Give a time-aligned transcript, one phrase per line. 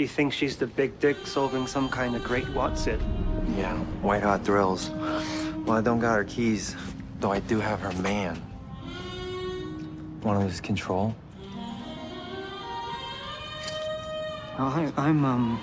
[0.00, 2.98] She thinks she's the big dick solving some kind of great what's it.
[3.54, 4.88] Yeah, white hot thrills.
[4.88, 6.74] Well, I don't got her keys,
[7.18, 8.42] though I do have her man.
[10.22, 11.14] Wanna lose control?
[14.56, 15.60] I, I'm, um,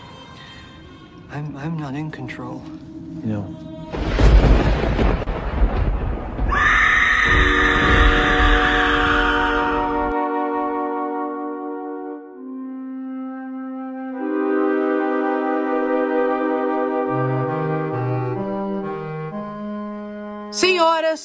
[1.31, 2.61] I'm, I'm not in control.
[3.23, 3.66] You know.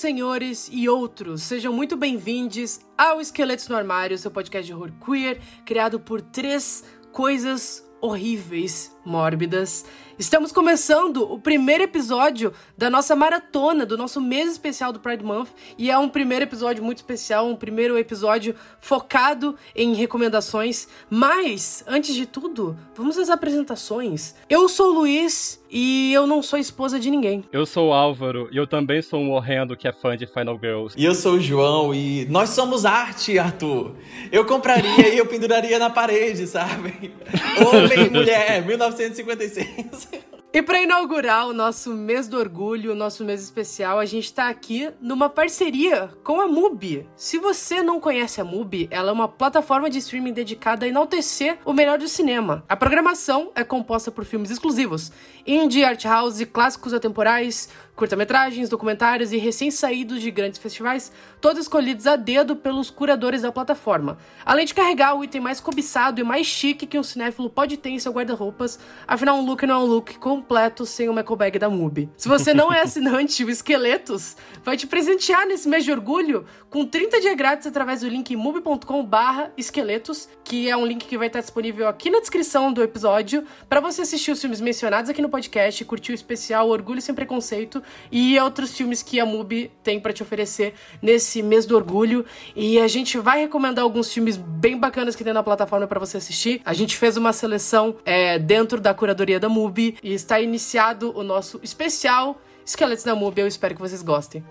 [0.03, 5.41] Senhores e outros, sejam muito bem-vindos ao Esqueletos no Armário, seu podcast de horror queer,
[5.65, 9.85] criado por três coisas horríveis, mórbidas.
[10.23, 15.49] Estamos começando o primeiro episódio da nossa maratona, do nosso mês especial do Pride Month,
[15.77, 20.87] e é um primeiro episódio muito especial, um primeiro episódio focado em recomendações.
[21.11, 24.37] Mas, antes de tudo, vamos às apresentações.
[24.49, 27.43] Eu sou o Luiz e eu não sou esposa de ninguém.
[27.51, 30.57] Eu sou o Álvaro e eu também sou um horrendo que é fã de Final
[30.57, 30.95] Girls.
[30.97, 33.97] E eu sou o João e nós somos arte, Arthur.
[34.31, 37.13] Eu compraria e eu penduraria na parede, sabe?
[37.67, 40.12] Homem e mulher, 1956.
[40.55, 44.51] E para inaugurar o nosso mês do orgulho, o nosso mês especial, a gente tá
[44.51, 47.09] aqui numa parceria com a MUBI.
[47.17, 51.57] Se você não conhece a MUBI, ela é uma plataforma de streaming dedicada a enaltecer
[51.65, 52.63] o melhor do cinema.
[52.69, 55.11] A programação é composta por filmes exclusivos,
[55.47, 62.17] indie, art house, clássicos atemporais, curta-metragens, documentários e recém-saídos de grandes festivais, todos escolhidos a
[62.17, 64.19] dedo pelos curadores da plataforma.
[64.45, 67.91] Além de carregar o item mais cobiçado e mais chique que um cinéfilo pode ter
[67.91, 71.59] em seu guarda-roupas, afinal um look não é um look completo sem o Michael Bag
[71.59, 72.09] da MUBI.
[72.17, 76.87] Se você não é assinante, o Esqueletos vai te presentear nesse mês de orgulho com
[76.87, 81.27] 30 dias grátis através do link mubi.com barra esqueletos, que é um link que vai
[81.27, 85.29] estar disponível aqui na descrição do episódio, para você assistir os filmes mencionados aqui no
[85.29, 90.13] podcast, curtir o especial Orgulho Sem Preconceito e outros filmes que a MUBI tem para
[90.13, 92.25] te oferecer nesse mês do orgulho.
[92.55, 96.17] E a gente vai recomendar alguns filmes bem bacanas que tem na plataforma para você
[96.17, 96.61] assistir.
[96.65, 101.23] A gente fez uma seleção é, dentro da curadoria da MUBI e está iniciado o
[101.23, 103.41] nosso especial Esqueletos da MUBI.
[103.41, 104.45] Eu espero que vocês gostem.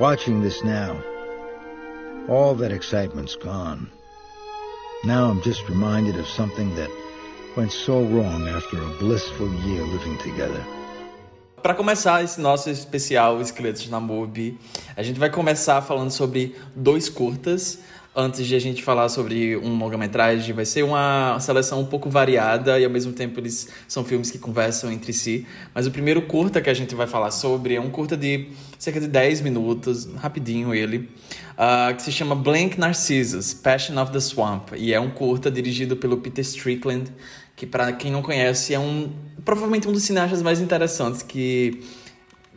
[0.00, 0.96] Watching this now,
[2.28, 3.88] all that excitement's gone.
[5.04, 6.90] Now I'm just reminded of something that
[7.56, 10.64] went so wrong after a blissful year living together.
[11.62, 14.58] Para começar esse nosso especial Esqueletos na MUBI,
[14.96, 17.80] a gente vai começar falando sobre dois curtas.
[18.16, 22.80] Antes de a gente falar sobre um longa-metragem, vai ser uma seleção um pouco variada
[22.80, 25.46] e ao mesmo tempo eles são filmes que conversam entre si.
[25.74, 28.98] Mas o primeiro curta que a gente vai falar sobre é um curta de cerca
[28.98, 31.08] de 10 minutos, rapidinho ele,
[31.58, 34.70] uh, que se chama Blank Narcissus, Passion of the Swamp.
[34.76, 37.12] E é um curta dirigido pelo Peter Strickland,
[37.60, 39.12] que para quem não conhece é um
[39.44, 41.82] provavelmente um dos cineastas mais interessantes que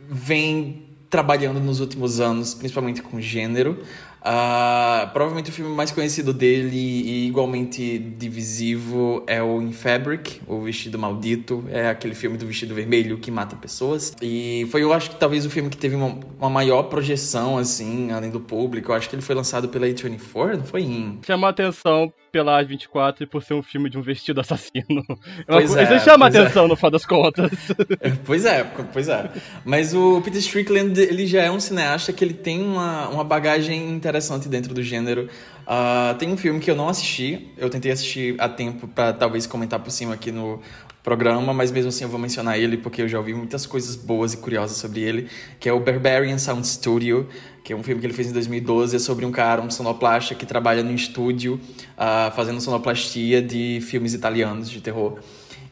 [0.08, 3.82] vem trabalhando nos últimos anos, principalmente com gênero.
[4.22, 10.62] Uh, provavelmente o filme mais conhecido dele e igualmente divisivo é o In Fabric, O
[10.62, 11.62] Vestido Maldito.
[11.68, 14.16] É aquele filme do vestido vermelho que mata pessoas.
[14.22, 18.10] E foi, eu acho que talvez o filme que teve uma, uma maior projeção, assim,
[18.10, 18.90] além do público.
[18.90, 21.18] Eu acho que ele foi lançado pela A24, não foi em...
[21.26, 25.04] Chamou atenção pela A24 e por ser um filme de um vestido assassino.
[25.46, 26.28] Pois é, Isso chama é.
[26.28, 27.48] atenção no fim das contas.
[28.24, 29.30] Pois é, pois é.
[29.64, 33.90] Mas o Peter Strickland, ele já é um cineasta que ele tem uma, uma bagagem
[33.90, 35.28] interessante dentro do gênero.
[35.62, 39.46] Uh, tem um filme que eu não assisti, eu tentei assistir a tempo para talvez
[39.46, 40.60] comentar por cima aqui no
[41.04, 44.32] programa, mas mesmo assim eu vou mencionar ele porque eu já ouvi muitas coisas boas
[44.32, 45.28] e curiosas sobre ele,
[45.60, 47.28] que é o Barbarian Sound Studio,
[47.62, 50.34] que é um filme que ele fez em 2012, é sobre um cara, um sonoplasta
[50.34, 51.60] que trabalha no estúdio
[51.92, 55.18] uh, fazendo sonoplastia de filmes italianos de terror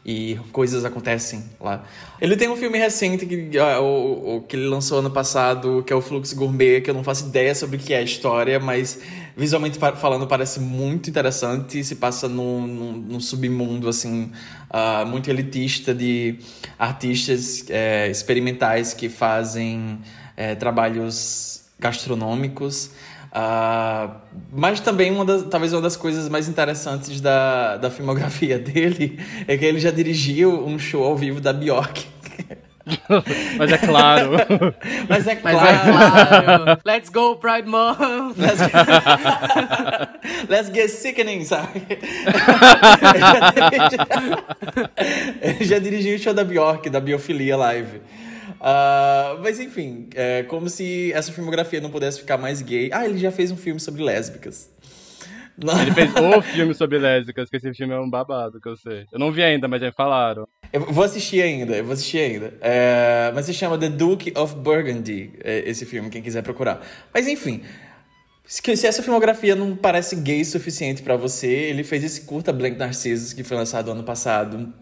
[0.05, 1.83] e coisas acontecem lá.
[2.21, 5.91] Ele tem um filme recente que, uh, o, o, que ele lançou ano passado, que
[5.91, 8.59] é o Fluxo Gourmet, que eu não faço ideia sobre o que é a história,
[8.59, 8.99] mas
[9.35, 14.31] visualmente falando parece muito interessante, se passa num, num, num submundo assim
[14.69, 16.39] uh, muito elitista de
[16.77, 19.99] artistas é, experimentais que fazem
[20.37, 22.91] é, trabalhos gastronômicos.
[23.33, 24.13] Uh,
[24.51, 29.57] mas também uma das, talvez uma das coisas mais interessantes da, da filmografia dele é
[29.57, 32.12] que ele já dirigiu um show ao vivo da Bjork.
[33.57, 34.31] Mas é claro.
[35.07, 35.67] Mas é Mas claro.
[35.67, 36.81] é claro.
[36.85, 38.37] Let's go, Pride Month!
[38.37, 38.73] Let's get,
[40.49, 41.81] Let's get sickening, sabe?
[45.41, 48.01] Ele já dirigiu o show da Bjork, da Biofilia Live.
[48.59, 52.89] Uh, mas enfim, é como se essa filmografia não pudesse ficar mais gay.
[52.93, 54.72] Ah, ele já fez um filme sobre lésbicas.
[55.57, 59.05] Ele fez o filme sobre lésbicas, que esse filme é um babado, que eu sei.
[59.11, 60.47] Eu não vi ainda, mas já falaram.
[60.71, 62.53] Eu vou assistir ainda, eu vou assistir ainda.
[62.59, 66.81] É, mas se chama The Duke of Burgundy, é, esse filme, quem quiser procurar.
[67.13, 67.61] Mas enfim,
[68.45, 72.77] se essa filmografia não parece gay o suficiente para você, ele fez esse curta Blank
[72.77, 74.73] Narcissus, que foi lançado ano passado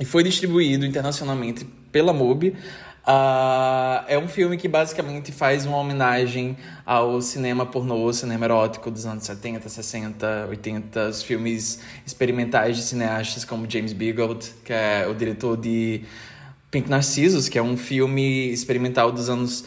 [0.00, 2.56] e foi distribuído internacionalmente pela MUBI.
[3.06, 6.56] Uh, é um filme que basicamente faz uma homenagem
[6.86, 13.44] ao cinema pornô, cinema erótico dos anos 70, 60, 80, os filmes experimentais de cineastas
[13.44, 16.02] como James Bigelow, que é o diretor de
[16.70, 19.66] Pink Narcissus, que é um filme experimental dos anos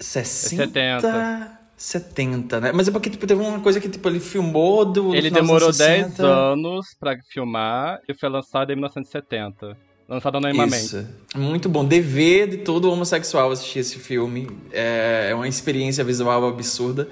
[0.00, 0.64] 60.
[0.64, 1.58] 70.
[1.76, 2.72] 70, né?
[2.74, 5.14] Mas é porque tipo, teve uma coisa que tipo, ele filmou do.
[5.14, 9.76] Ele demorou 10 anos pra filmar e foi lançado em 1970.
[10.08, 10.86] Lançado anonimamente.
[10.86, 11.06] Isso.
[11.36, 11.84] Muito bom.
[11.84, 14.48] Dever de todo homossexual assistir esse filme.
[14.72, 17.06] É, é uma experiência visual absurda.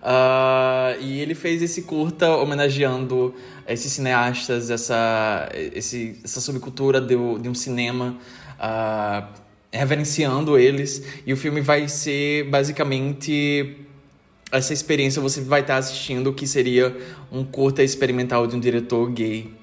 [0.00, 3.34] Uh, e ele fez esse curta homenageando
[3.68, 8.16] esses cineastas, essa, esse, essa subcultura de, de um cinema,
[8.58, 9.28] uh,
[9.70, 11.02] reverenciando eles.
[11.26, 13.76] E o filme vai ser basicamente
[14.50, 15.20] essa experiência.
[15.20, 16.96] Você vai estar assistindo o que seria
[17.30, 19.60] um curta experimental de um diretor gay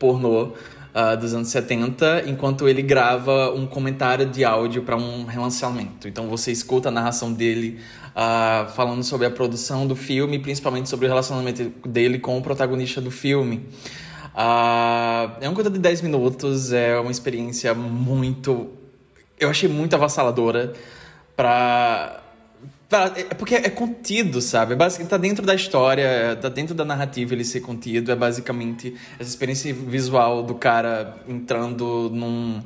[0.00, 0.52] pornô
[0.94, 6.06] uh, dos anos 70, enquanto ele grava um comentário de áudio para um relançamento.
[6.06, 7.80] Então você escuta a narração dele
[8.10, 13.00] uh, falando sobre a produção do filme, principalmente sobre o relacionamento dele com o protagonista
[13.00, 13.66] do filme.
[14.34, 18.70] Uh, é um conta de 10 minutos, é uma experiência muito.
[19.38, 20.72] Eu achei muito avassaladora
[21.36, 22.21] para
[22.94, 24.74] é porque é contido, sabe?
[24.74, 28.12] É basicamente, tá dentro da história, tá dentro da narrativa ele ser contido.
[28.12, 32.62] É basicamente essa experiência visual do cara entrando num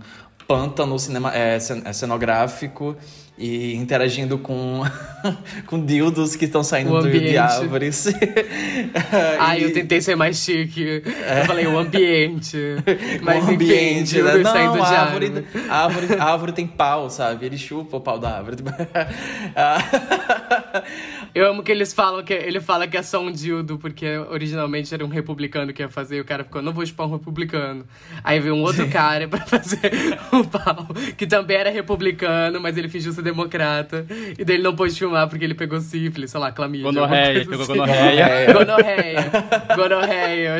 [0.46, 2.96] pântano cinema, é, é cenográfico
[3.38, 4.82] e interagindo com,
[5.66, 8.06] com dildos que estão saindo do, de árvores.
[9.38, 9.62] ah, e...
[9.62, 11.02] eu tentei ser mais chique.
[11.26, 11.42] É.
[11.42, 12.56] Eu falei o ambiente.
[13.22, 14.36] Mas o ambiente, enfim, né?
[14.38, 17.44] Não, saindo a árvore, de a árvore, a árvore tem pau, sabe?
[17.44, 18.56] Ele chupa o pau da árvore.
[21.36, 24.94] Eu amo que eles falam que ele fala que é só um dildo, porque originalmente
[24.94, 27.84] era um republicano que ia fazer, e o cara ficou, não vou chupar um republicano.
[28.24, 29.92] Aí veio um outro cara pra fazer
[30.32, 34.06] o pau, que também era republicano, mas ele fingiu ser democrata.
[34.38, 36.84] E daí ele não pôde filmar porque ele pegou sífilis, sei lá, clamídia.
[36.86, 37.72] Gonorreia, pegou assim.
[37.74, 38.46] gonorreia.
[38.56, 39.32] gonorreia.
[39.76, 40.54] Gonorreia.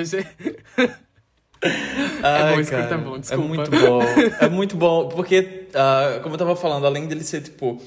[2.23, 3.45] Ai, é bom, cara, é bom, desculpa.
[3.45, 4.03] É muito bom.
[4.41, 7.81] É muito bom, porque, uh, como eu tava falando, além dele ser, tipo...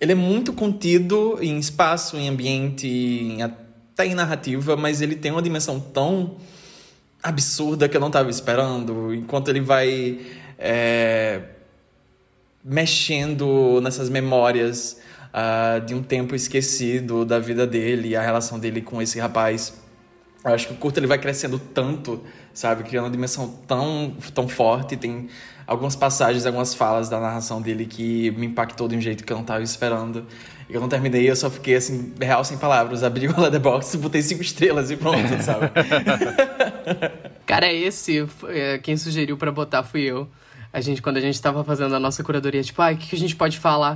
[0.00, 5.32] Ele é muito contido em espaço, em ambiente, em, até em narrativa, mas ele tem
[5.32, 6.36] uma dimensão tão
[7.22, 9.14] absurda que eu não tava esperando.
[9.14, 10.20] Enquanto ele vai...
[10.58, 11.42] É,
[12.66, 15.00] mexendo nessas memórias
[15.32, 19.74] uh, de um tempo esquecido da vida dele e a relação dele com esse rapaz.
[20.44, 22.22] Eu acho que o curto ele vai crescendo tanto,
[22.52, 22.82] sabe?
[22.82, 24.96] Criando uma dimensão tão, tão forte.
[24.96, 25.28] Tem
[25.66, 29.36] algumas passagens, algumas falas da narração dele que me impactou de um jeito que eu
[29.36, 30.26] não estava esperando.
[30.68, 33.02] E eu não terminei, eu só fiquei assim, real sem palavras.
[33.02, 35.70] Abri o Letterboxd, botei cinco estrelas e pronto, sabe?
[37.46, 40.28] Cara, esse, é, quem sugeriu para botar fui eu
[40.76, 43.08] a gente, quando a gente tava fazendo a nossa curadoria, tipo, ai, ah, o que,
[43.08, 43.94] que a gente pode falar?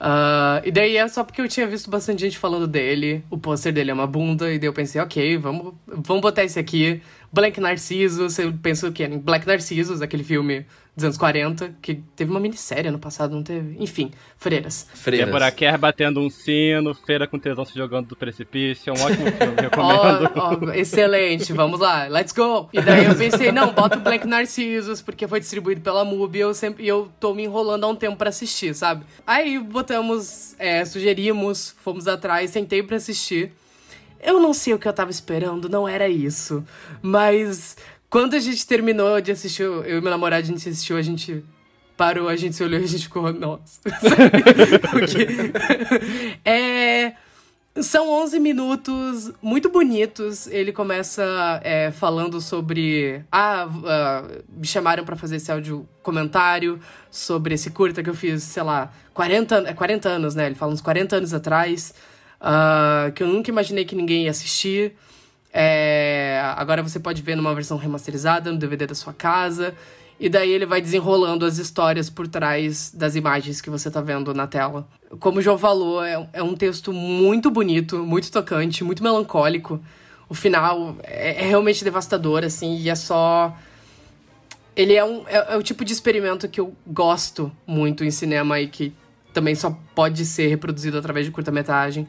[0.00, 3.72] Uh, e daí é só porque eu tinha visto bastante gente falando dele, o pôster
[3.72, 7.00] dele é uma bunda, e daí eu pensei, ok, vamos, vamos botar esse aqui.
[7.32, 9.04] Black Narcissus, você pensa o quê?
[9.04, 13.42] Em Black Narcissus, aquele filme dos anos 40, que teve uma minissérie ano passado, não
[13.42, 13.76] teve?
[13.78, 14.88] Enfim, Freiras.
[14.94, 15.26] Freiras.
[15.26, 19.30] Débora Kerr batendo um sino, Feira com tesão se jogando do precipício, é um ótimo
[19.30, 20.32] filme, recomendo.
[20.34, 22.70] Oh, oh, excelente, vamos lá, let's go!
[22.72, 26.40] E daí eu pensei, não, bota o Black Narcissus, porque foi distribuído pela MUBI e
[26.40, 29.04] eu, sempre, eu tô me enrolando há um tempo para assistir, sabe?
[29.26, 33.52] Aí botamos, é, sugerimos, fomos atrás, sentei para assistir.
[34.26, 36.64] Eu não sei o que eu tava esperando, não era isso.
[37.00, 37.76] Mas
[38.10, 41.44] quando a gente terminou de assistir, eu e meu namorado, a gente assistiu, a gente
[41.96, 43.80] parou, a gente se olhou e a gente ficou, nossa.
[46.44, 47.12] é,
[47.80, 50.48] são 11 minutos muito bonitos.
[50.48, 53.24] Ele começa é, falando sobre.
[53.30, 56.80] Ah, uh, me chamaram para fazer esse áudio comentário
[57.12, 60.46] sobre esse curta que eu fiz, sei lá, 40, 40 anos, né?
[60.46, 61.94] Ele fala uns 40 anos atrás.
[62.46, 64.94] Uh, que eu nunca imaginei que ninguém ia assistir.
[65.52, 69.74] É, agora você pode ver numa versão remasterizada no DVD da sua casa.
[70.18, 74.32] E daí ele vai desenrolando as histórias por trás das imagens que você tá vendo
[74.32, 74.86] na tela.
[75.18, 79.80] Como o João falou, é, é um texto muito bonito, muito tocante, muito melancólico.
[80.28, 83.56] O final é, é realmente devastador, assim, e é só.
[84.74, 88.60] Ele é, um, é, é o tipo de experimento que eu gosto muito em cinema
[88.60, 88.94] e que
[89.32, 92.06] também só pode ser reproduzido através de curta-metragem.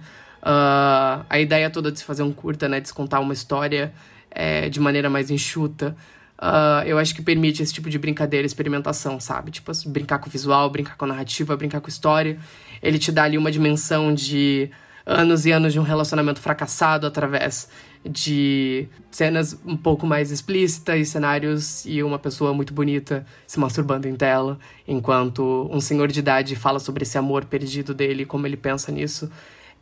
[0.47, 2.79] Uh, a ideia toda de se fazer um curta, né?
[2.79, 3.93] De se contar uma história
[4.31, 5.93] é, de maneira mais enxuta.
[6.39, 9.51] Uh, eu acho que permite esse tipo de brincadeira, experimentação, sabe?
[9.51, 12.39] Tipo, brincar com o visual, brincar com a narrativa, brincar com a história.
[12.81, 14.69] Ele te dá ali uma dimensão de
[15.05, 17.67] anos e anos de um relacionamento fracassado através
[18.05, 24.07] de cenas um pouco mais explícitas e cenários e uma pessoa muito bonita se masturbando
[24.07, 28.55] em tela, enquanto um senhor de idade fala sobre esse amor perdido dele, como ele
[28.55, 29.29] pensa nisso.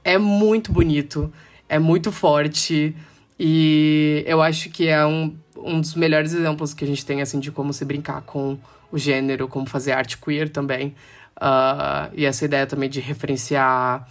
[0.05, 1.33] É muito bonito,
[1.67, 2.95] é muito forte
[3.39, 7.39] e eu acho que é um, um dos melhores exemplos que a gente tem assim
[7.39, 8.55] de como se brincar com
[8.91, 10.89] o gênero, como fazer arte queer também.
[11.38, 14.07] Uh, e essa ideia também de referenciar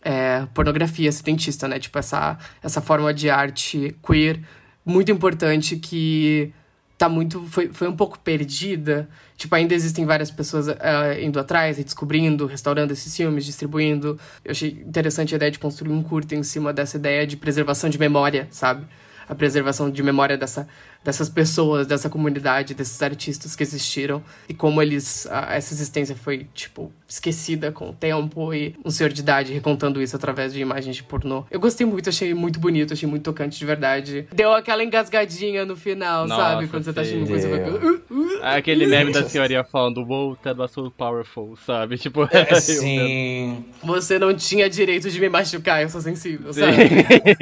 [0.00, 1.78] é, pornografia sedentista, né?
[1.78, 4.40] Tipo, essa, essa forma de arte queer
[4.84, 6.54] muito importante que
[6.96, 7.44] tá muito.
[7.46, 9.08] Foi, foi um pouco perdida.
[9.36, 10.74] Tipo, ainda existem várias pessoas uh,
[11.20, 14.18] indo atrás e descobrindo, restaurando esses filmes, distribuindo.
[14.44, 17.90] Eu achei interessante a ideia de construir um curto em cima dessa ideia de preservação
[17.90, 18.86] de memória, sabe?
[19.28, 20.68] A preservação de memória dessa
[21.04, 26.90] dessas pessoas, dessa comunidade, desses artistas que existiram e como eles essa existência foi tipo
[27.06, 31.02] esquecida com o tempo e um senhor de idade recontando isso através de imagens de
[31.02, 31.44] pornô.
[31.50, 34.26] Eu gostei muito, achei muito bonito, achei muito tocante de verdade.
[34.32, 36.68] Deu aquela engasgadinha no final, Nossa, sabe?
[36.68, 37.70] Quando você tá assistindo coisa vai...
[37.70, 41.98] Uh, uh, Aquele meme da senhoria falando "Wow, Ted Lasso powerful", sabe?
[41.98, 43.64] Tipo, é, sim.
[43.82, 46.76] Você não tinha direito de me machucar, eu sou sensível, sabe?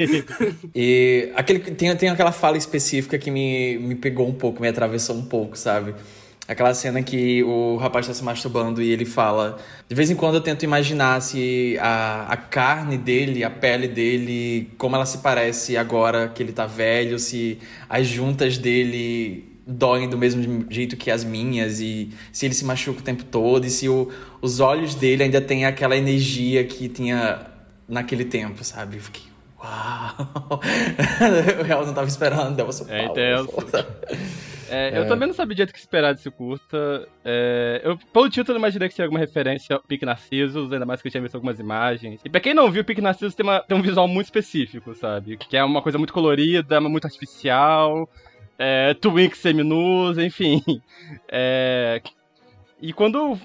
[0.75, 5.15] e aquele tem tem aquela fala específica que me me, pegou um pouco, me atravessou
[5.15, 5.93] um pouco, sabe?
[6.47, 9.57] Aquela cena que o rapaz está se masturbando e ele fala.
[9.87, 14.69] De vez em quando eu tento imaginar se a, a carne dele, a pele dele,
[14.77, 20.17] como ela se parece agora que ele tá velho, se as juntas dele doem do
[20.17, 23.87] mesmo jeito que as minhas e se ele se machuca o tempo todo e se
[23.87, 24.09] o,
[24.41, 27.47] os olhos dele ainda têm aquela energia que tinha
[27.87, 28.99] naquele tempo, sabe?
[28.99, 29.32] Fiquei,
[29.63, 30.59] Uau!
[31.57, 33.51] eu realmente não tava esperando, deu uma É intenso.
[34.69, 34.99] É, é.
[34.99, 37.07] Eu também não sabia direito o que esperar desse curta.
[37.23, 41.01] É, eu, pelo título, eu imaginei que seria alguma referência ao Pique Narcisos, ainda mais
[41.01, 42.19] que eu tinha visto algumas imagens.
[42.25, 44.93] E pra quem não viu, o Pique Narcisos tem, uma, tem um visual muito específico,
[44.93, 45.37] sabe?
[45.37, 48.09] Que é uma coisa muito colorida, muito artificial,
[48.59, 50.61] é, twinks seminus, enfim.
[51.29, 52.01] É,
[52.81, 53.39] e quando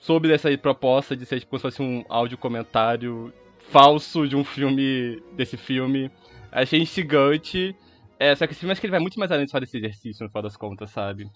[0.00, 3.32] soube dessa proposta de ser tipo, como se fosse um áudio comentário
[3.74, 6.08] falso de um filme, desse filme.
[6.52, 7.74] Achei instigante.
[8.20, 10.22] É, só que esse filme acho que ele vai muito mais além só desse exercício,
[10.22, 11.28] no final das contas, sabe?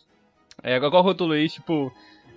[0.63, 1.93] É, igual o Luiz, tipo.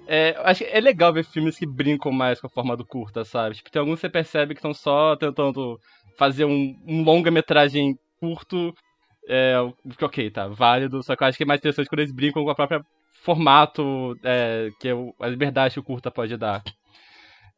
[0.08, 3.24] É, acho que é legal ver filmes que brincam mais com a forma do curta,
[3.24, 3.56] sabe?
[3.56, 5.80] Tipo, tem alguns que você percebe que estão só tentando
[6.18, 8.74] fazer um, um longa-metragem curto.
[9.30, 9.54] É,
[10.02, 11.04] ok, tá, válido.
[11.04, 12.84] Só que eu acho que é mais interessante quando eles brincam com o próprio
[13.22, 16.64] formato é, que é a liberdade que o curta pode dar.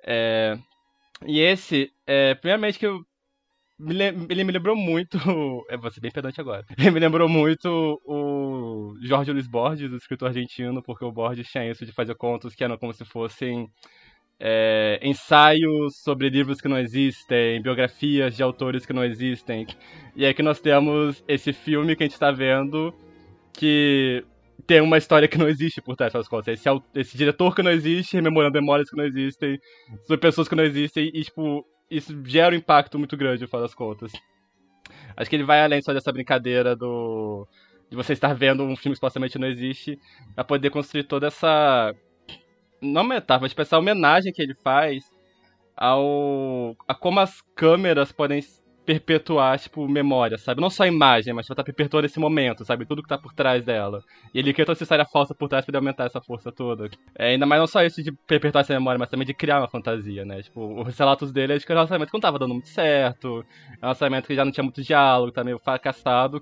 [0.06, 0.58] É,
[1.28, 3.04] e esse, é, primeiramente que eu
[3.90, 5.18] ele me lembrou muito.
[5.70, 6.64] É, vou ser bem pedante agora.
[6.78, 7.68] Ele me lembrou muito
[8.06, 12.54] o Jorge Luiz Borges, o escritor argentino, porque o Borges tinha isso de fazer contos
[12.54, 13.70] que eram como se fossem
[14.40, 19.66] é, ensaios sobre livros que não existem, biografias de autores que não existem.
[20.16, 22.94] E aqui nós temos esse filme que a gente está vendo,
[23.54, 24.24] que
[24.66, 26.48] tem uma história que não existe por trás das coisas.
[26.48, 29.60] Esse, esse diretor que não existe, rememorando memórias que não existem,
[30.04, 33.62] sobre pessoas que não existem, e, tipo, isso gera um impacto muito grande, no final
[33.62, 34.12] das contas.
[35.16, 37.48] Acho que ele vai além só dessa brincadeira do.
[37.90, 40.00] de você estar vendo um filme que supostamente não existe,
[40.36, 41.94] pra poder construir toda essa.
[42.82, 45.04] Não metáfora, mas tipo, essa homenagem que ele faz
[45.76, 46.76] ao.
[46.88, 48.42] a como as câmeras podem
[48.86, 50.62] perpetuar, tipo, memória, sabe?
[50.62, 52.86] Não só a imagem, mas tipo, tá perpetuando esse momento, sabe?
[52.86, 54.02] Tudo que tá por trás dela.
[54.34, 56.90] E ele cria toda essa história falsa por trás pra aumentar essa força toda.
[57.18, 59.68] É, ainda mais não só isso de perpetuar essa memória, mas também de criar uma
[59.68, 60.42] fantasia, né?
[60.42, 63.78] Tipo, os relatos dele é de que o relacionamento não tava dando muito certo, é
[63.78, 66.42] um relacionamento que já não tinha muito diálogo, tá meio fracassado.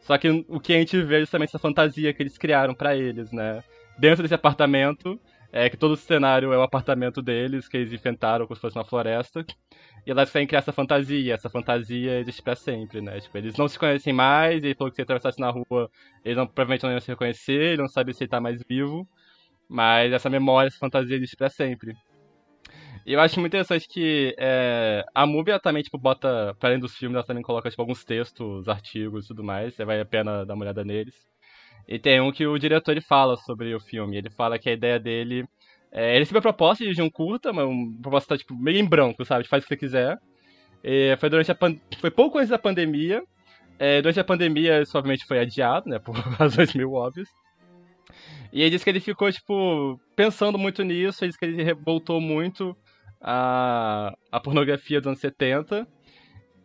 [0.00, 2.96] Só que o que a gente vê é justamente essa fantasia que eles criaram para
[2.96, 3.62] eles, né?
[3.98, 5.18] Dentro desse apartamento,
[5.52, 8.76] é que todo o cenário é o apartamento deles, que eles inventaram como se fosse
[8.76, 9.44] uma floresta.
[10.06, 11.34] E elas têm que criar essa fantasia.
[11.34, 13.20] Essa fantasia existe pra sempre, né?
[13.20, 15.90] Tipo, eles não se conhecem mais, ele falou que se atravessasse na rua,
[16.24, 19.08] eles não, provavelmente não iam se reconhecer, ele não sabe se ele tá mais vivo.
[19.68, 21.94] Mas essa memória, essa fantasia existe pra sempre.
[23.06, 26.94] E eu acho muito interessante que é, a MUBI ela também, tipo, bota, além dos
[26.94, 29.74] filmes, ela também coloca, tipo, alguns textos, artigos e tudo mais.
[29.74, 31.14] Você vai a pena dar uma olhada neles.
[31.88, 34.18] E tem um que o diretor ele fala sobre o filme.
[34.18, 35.48] Ele fala que a ideia dele
[35.90, 39.24] é, ele recebeu a proposta de um curta, mas uma proposta tipo, meio em branco,
[39.24, 39.48] sabe?
[39.48, 40.18] Faz o que você quiser.
[40.84, 41.76] E foi durante a pan...
[41.98, 43.22] foi pouco antes da pandemia.
[43.78, 45.98] É, durante a pandemia, isso obviamente foi adiado, né?
[46.04, 47.28] Por razões meio óbvias.
[48.52, 51.24] E ele disse que ele ficou, tipo, pensando muito nisso.
[51.24, 52.76] Ele disse que ele voltou muito
[53.20, 55.86] à, à pornografia dos anos 70.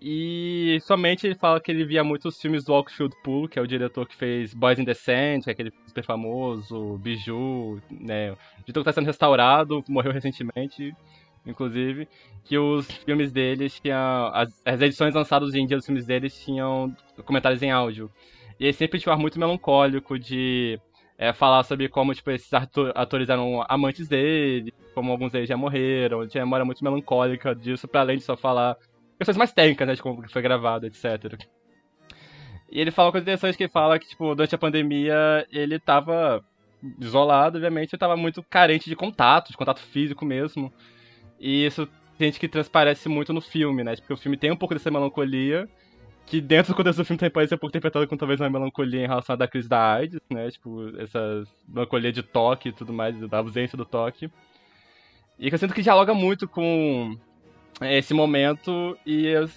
[0.06, 3.66] E somente ele fala que ele via muitos filmes do Oakfield Pool, que é o
[3.66, 8.34] diretor que fez Boys in the Sand, que é aquele super famoso, Biju, né?
[8.34, 10.94] O diretor que está sendo restaurado, morreu recentemente,
[11.46, 12.06] inclusive.
[12.44, 14.30] Que os filmes deles tinham.
[14.34, 16.94] As, as edições lançadas em dia dos filmes deles tinham
[17.24, 18.12] comentários em áudio.
[18.60, 20.78] E ele sempre tinha um ar muito melancólico de
[21.18, 26.28] é, falar sobre como tipo, esses atores eram amantes dele, como alguns deles já morreram,
[26.28, 28.76] tinha memória muito melancólica disso, para além de só falar
[29.18, 31.40] questões mais técnicas, né, de como foi gravado, etc.
[32.72, 36.44] E ele fala coisas interessantes que ele fala que, tipo, durante a pandemia ele tava
[37.00, 40.72] isolado, obviamente, ele tava muito carente de contato, de contato físico mesmo.
[41.40, 41.88] E isso
[42.20, 43.96] gente que transparece muito no filme, né?
[43.96, 45.68] Porque o filme tem um pouco dessa melancolia,
[46.26, 48.50] que dentro do contexto do filme também pode ser um pouco interpretado como talvez uma
[48.50, 50.50] melancolia em relação à crise da AIDS, né?
[50.52, 54.30] Tipo, essa melancolia de toque e tudo mais, da ausência do toque.
[55.38, 57.18] E que eu sinto que dialoga muito com
[57.82, 59.50] esse momento e eu,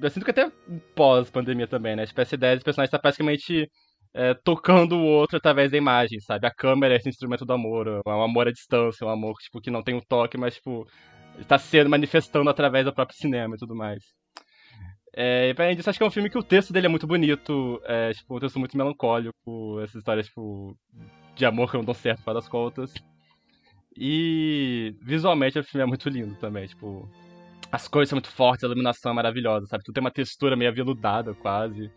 [0.00, 0.50] eu sinto que até
[0.94, 2.06] pós-pandemia também, né?
[2.06, 3.68] Tipo, essa ideia de personagem tá praticamente
[4.14, 6.46] é, tocando o outro através da imagem, sabe?
[6.46, 9.60] A câmera é esse instrumento do amor, é um amor à distância, um amor tipo,
[9.60, 10.86] que não tem o um toque, mas tipo,
[11.38, 14.02] está sendo manifestando através do próprio cinema e tudo mais.
[15.16, 17.06] É, e além disso, acho que é um filme que o texto dele é muito
[17.06, 20.76] bonito, é, tipo, um texto muito melancólico, essas histórias, tipo,
[21.36, 22.92] de amor que não dão certo para as contas.
[23.96, 27.08] E visualmente o filme é muito lindo também, tipo,
[27.74, 29.82] as cores são muito fortes, a iluminação é maravilhosa, sabe?
[29.82, 31.90] Tudo tem uma textura meio aveludada, quase.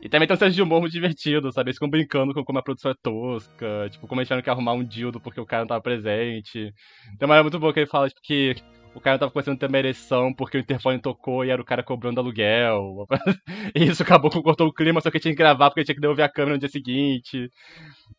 [0.00, 1.68] E também tem um senso de humor muito divertido, sabe?
[1.68, 4.72] Eles ficam brincando com como a produção é tosca, tipo, como eles tiveram que arrumar
[4.72, 6.72] um dildo porque o cara não tava presente.
[7.18, 8.56] Tem uma muito boa que ele fala, tipo, que
[8.94, 11.64] o cara tava começando a ter uma ereção porque o interfone tocou e era o
[11.64, 13.06] cara cobrando aluguel.
[13.76, 16.00] e isso acabou com cortou o clima, só que tinha que gravar porque tinha que
[16.00, 17.50] devolver a câmera no dia seguinte.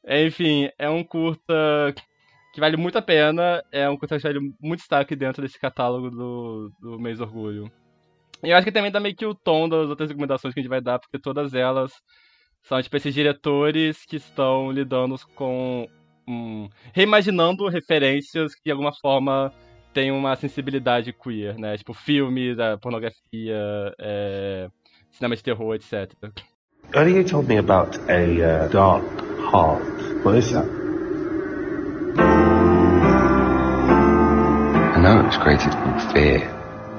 [0.07, 1.93] Enfim, é um curta
[2.53, 3.63] que vale muito a pena.
[3.71, 7.69] É um curta que vale muito destaque dentro desse catálogo do, do Mês Orgulho.
[8.43, 10.63] E eu acho que também dá meio que o tom das outras recomendações que a
[10.63, 11.91] gente vai dar, porque todas elas
[12.61, 15.87] são, tipo, esses diretores que estão lidando com.
[16.25, 19.51] Um, reimaginando referências que de alguma forma
[19.93, 21.77] têm uma sensibilidade queer, né?
[21.77, 24.69] Tipo, filmes, pornografia, é,
[25.11, 26.13] cinema de terror, etc.
[26.93, 29.03] Earlier you told me about a uh, dark
[29.51, 29.83] heart.
[30.23, 30.82] What is that?
[35.03, 36.39] Know created from fear.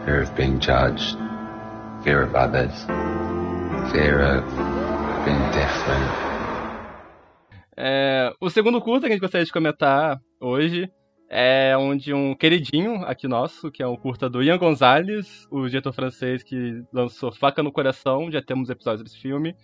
[0.05, 1.17] Fear of being judged,
[2.03, 2.85] fear of others,
[3.91, 4.45] fear of
[5.25, 6.13] being different.
[7.75, 10.91] É, o segundo curta que a gente gostaria de comentar hoje
[11.31, 15.95] é onde um queridinho aqui nosso, que é um curta do Ian Gonzalez, o diretor
[15.95, 19.57] francês que lançou Faca no Coração, já temos episódios desse filme.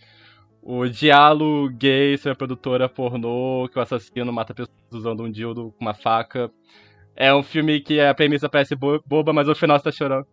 [0.62, 5.74] O diálogo gay sobre a produtora pornô, que o assassino mata pessoas usando um dildo
[5.78, 6.50] com uma faca.
[7.16, 10.26] É um filme que a premissa parece boba, mas no final você tá chorando.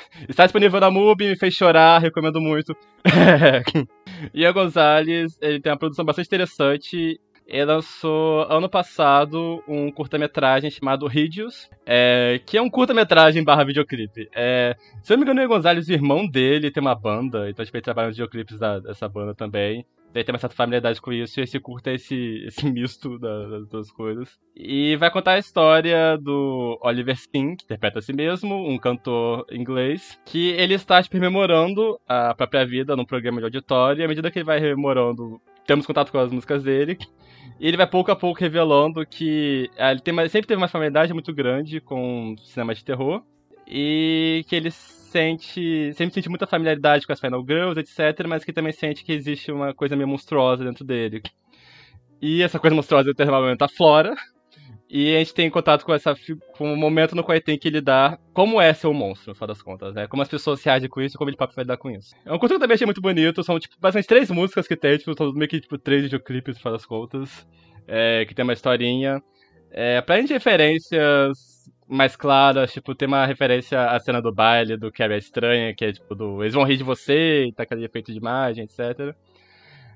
[0.28, 2.76] Está disponível na MUBI, me fez chorar, recomendo muito.
[4.34, 7.20] Ian Gonzalez, ele tem uma produção bastante interessante.
[7.46, 14.28] Ele lançou ano passado um curta-metragem chamado Ridius, é, que é um curta-metragem barra videoclipe.
[14.32, 17.50] É, se eu não me engano, o Ian Gonzalez, o irmão dele, tem uma banda,
[17.50, 19.84] então tipo, ele trabalha nos videoclipes da, dessa banda também.
[20.12, 23.68] Daí tem uma certa familiaridade com isso, e esse curta é esse, esse misto das
[23.68, 24.38] duas coisas.
[24.56, 29.46] E vai contar a história do Oliver Sim, que interpreta a si mesmo, um cantor
[29.50, 34.08] inglês, que ele está tipo, rememorando a própria vida num programa de auditório, e à
[34.08, 36.98] medida que ele vai rememorando, temos contato com as músicas dele,
[37.60, 41.12] e ele vai pouco a pouco revelando que ah, ele tem, sempre teve uma familiaridade
[41.12, 43.22] muito grande com cinema de terror,
[43.66, 44.70] e que ele
[45.10, 45.92] sente.
[45.94, 49.52] Sempre sente muita familiaridade com as Final Girls, etc., mas que também sente que existe
[49.52, 51.22] uma coisa meio monstruosa dentro dele.
[52.20, 54.14] E essa coisa monstruosa é momento a Flora.
[54.92, 56.16] E a gente tem contato com essa
[56.58, 59.34] com o momento no qual ele tem que lidar como é ser um monstro, no
[59.36, 60.08] final das contas, né?
[60.08, 62.12] Como as pessoas reagem com isso e como ele próprio vai lidar com isso.
[62.26, 64.76] É um conteúdo que eu também achei muito bonito, são tipo, basicamente três músicas que
[64.76, 67.46] tem, tipo, são meio que tipo, três videoclipes, no final das contas.
[67.86, 69.22] É, que tem uma historinha.
[69.70, 71.49] É, pra gente referências
[71.90, 75.92] mais claras, tipo, tem uma referência à cena do baile do Carrie Estranha, que é
[75.92, 79.14] tipo do Eles vão rir de você, e tá aquele efeito de imagem, etc.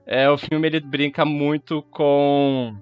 [0.06, 2.76] É, o filme ele brinca muito com.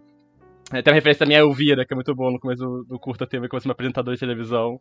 [0.73, 3.27] É, tem uma referência da minha Elvira, que é muito bom no começo do, curta
[3.27, 4.81] tema, que é uma apresentadora de televisão.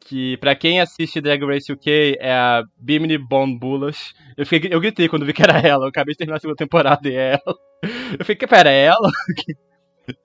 [0.00, 4.12] Que, pra quem assiste Drag Race UK, é a Bimini Bon Bullish.
[4.36, 5.84] Eu, fiquei, eu gritei quando vi que era ela.
[5.84, 7.56] Eu acabei de terminar a segunda temporada e é ela.
[8.18, 9.10] Eu fiquei, pera, é ela?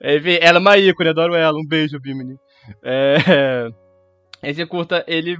[0.00, 1.56] ela é uma ícone, adoro ela.
[1.56, 2.36] Um beijo, Bimini.
[2.82, 3.70] É,
[4.42, 5.38] esse curta, ele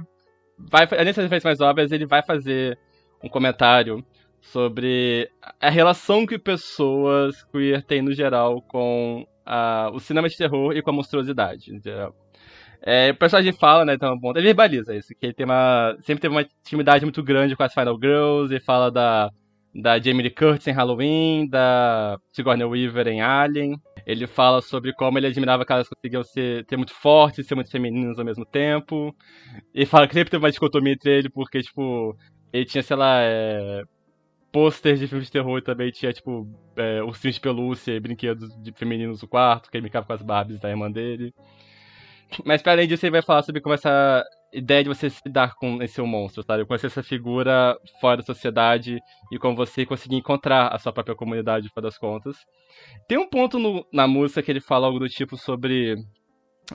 [0.57, 0.85] vai.
[1.03, 2.77] Nessas referências mais óbvias, ele vai fazer
[3.23, 4.05] um comentário
[4.41, 10.75] sobre a relação que pessoas queer têm no geral com a, o cinema de terror
[10.75, 12.15] e com a monstruosidade em geral.
[12.81, 16.35] É, o personagem fala, né, então, ele verbaliza isso, que ele tem uma, sempre teve
[16.35, 19.31] uma intimidade muito grande com as Final Girls, ele fala da,
[19.75, 25.27] da Jamie Curtis em Halloween, da Sigourney Weaver em Alien, ele fala sobre como ele
[25.27, 29.13] admirava que elas conseguiam ser, ser muito fortes e ser muito femininas ao mesmo tempo,
[29.73, 32.17] ele fala que sempre teve uma dicotomia entre ele, porque, tipo,
[32.53, 33.83] ele tinha, sei lá, é,
[34.49, 38.55] pôster de filmes de terror e também tinha, tipo, é, ursinhos de pelúcia e brinquedos
[38.63, 41.33] de femininos no quarto, que ele brincava com as Barbies da irmã dele.
[42.45, 44.23] Mas para além disso, ele vai falar sobre como essa
[44.57, 46.65] ideia de você se lidar com esse seu monstro, sabe?
[46.65, 48.99] Conhecer essa figura fora da sociedade
[49.31, 52.37] e como você conseguir encontrar a sua própria comunidade, no das contas.
[53.07, 55.95] Tem um ponto no, na música que ele fala algo do tipo sobre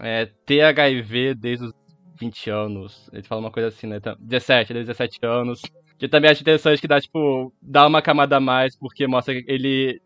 [0.01, 1.73] é, ter HIV desde os
[2.21, 3.11] 20 anos.
[3.13, 3.99] Ele fala uma coisa assim, né?
[4.19, 5.63] 17, desde 17 anos.
[5.99, 9.45] Que também acho interessante que dá, tipo, dá uma camada a mais, porque mostra que
[9.47, 10.01] ele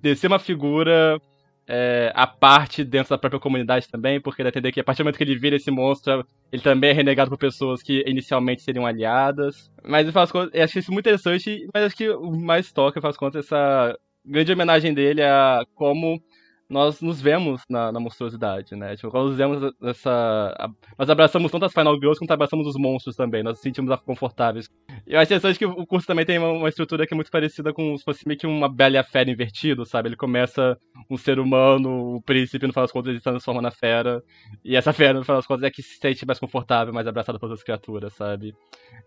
[0.00, 1.20] de ser uma figura
[1.68, 5.04] é, a parte dentro da própria comunidade também, porque ele entender que a partir do
[5.04, 8.86] momento que ele vira esse monstro, ele também é renegado por pessoas que inicialmente seriam
[8.86, 9.70] aliadas.
[9.84, 13.02] Mas eu faço eu acho isso muito interessante, mas acho que o mais toca, eu
[13.02, 16.20] faço conta, essa grande homenagem dele a como
[16.68, 18.94] nós nos vemos na, na monstruosidade, né?
[18.94, 20.70] Tipo, nós vemos essa.
[20.98, 23.42] Nós abraçamos tanto as Final Girls quanto abraçamos os monstros também.
[23.42, 24.68] Nós nos sentimos confortáveis.
[25.06, 27.72] Eu acho interessante que o curso também tem uma, uma, estrutura que é muito parecida
[27.72, 30.08] com se fosse meio que uma Bela e a Fera invertido, sabe?
[30.08, 30.76] Ele começa
[31.10, 34.22] um ser humano, o príncipe, no final das contas, ele se transforma na fera.
[34.64, 37.38] E essa fera, no final das contas, é que se sente mais confortável, mais abraçada
[37.38, 38.54] pelas criaturas, sabe?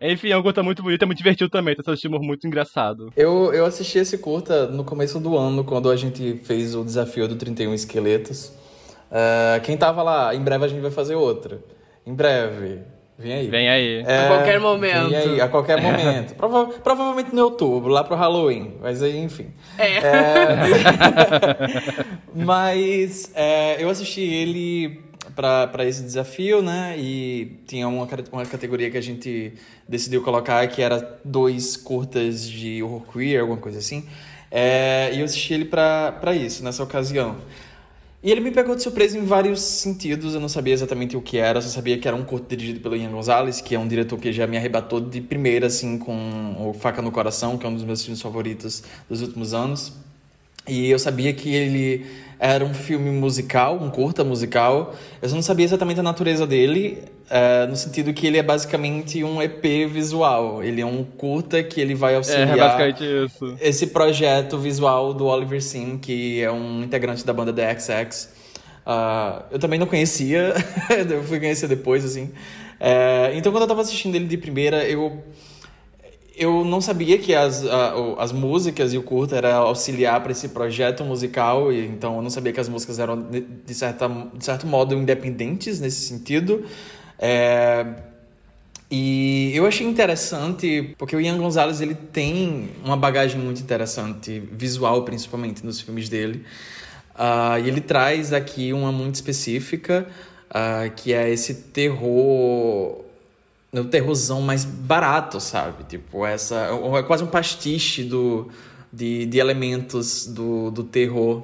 [0.00, 3.12] Enfim, é um curta muito bonito, é muito divertido também, tem esse humor muito engraçado.
[3.16, 7.28] Eu, eu assisti esse curta no começo do ano, quando a gente fez o desafio
[7.28, 8.52] do 31 Esqueletos.
[9.10, 11.58] Uh, quem tava lá, em breve a gente vai fazer outra.
[12.06, 12.80] Em breve.
[13.18, 13.48] Vem aí.
[13.48, 14.04] Vem aí.
[14.06, 15.10] É, a qualquer momento.
[15.10, 16.34] Vem aí, a qualquer momento.
[16.34, 18.74] Prova provavelmente no outubro, lá pro Halloween.
[18.80, 19.52] Mas aí, enfim.
[19.78, 19.98] É.
[19.98, 20.56] é...
[22.34, 25.02] Mas é, eu assisti ele
[25.36, 26.96] para esse desafio, né?
[26.98, 29.54] E tinha uma, uma categoria que a gente
[29.88, 34.04] decidiu colocar que era dois curtas de horror queer, alguma coisa assim.
[34.54, 37.38] É, e eu assisti ele para isso, nessa ocasião.
[38.22, 41.38] E ele me pegou de surpresa em vários sentidos, eu não sabia exatamente o que
[41.38, 44.16] era, só sabia que era um curto dirigido pelo Ian Gonzalez, que é um diretor
[44.18, 47.74] que já me arrebatou de primeira, assim, com o Faca no Coração, que é um
[47.74, 49.92] dos meus filmes favoritos dos últimos anos.
[50.68, 52.06] E eu sabia que ele
[52.38, 54.94] era um filme musical, um curta musical.
[55.20, 59.22] Eu só não sabia exatamente a natureza dele, uh, no sentido que ele é basicamente
[59.22, 60.62] um EP visual.
[60.62, 63.56] Ele é um curta que ele vai auxiliar é, basicamente isso.
[63.60, 68.28] esse projeto visual do Oliver Sim, que é um integrante da banda The XX.
[68.84, 70.54] Uh, eu também não conhecia,
[71.08, 72.24] eu fui conhecer depois, assim.
[72.24, 75.22] Uh, então, quando eu tava assistindo ele de primeira, eu
[76.34, 77.62] eu não sabia que as,
[78.18, 82.30] as músicas e o curta era auxiliar para esse projeto musical, e, então eu não
[82.30, 86.64] sabia que as músicas eram, de, certa, de certo modo, independentes nesse sentido.
[87.24, 87.86] É,
[88.90, 95.04] e eu achei interessante, porque o Ian Gonzalez ele tem uma bagagem muito interessante, visual
[95.04, 96.44] principalmente, nos filmes dele.
[97.14, 100.06] Uh, e ele traz aqui uma muito específica,
[100.50, 103.04] uh, que é esse terror
[103.72, 105.84] no terrorzão mais barato, sabe?
[105.84, 106.68] Tipo, essa.
[106.98, 108.50] É quase um pastiche do,
[108.92, 111.42] de, de elementos do, do terror.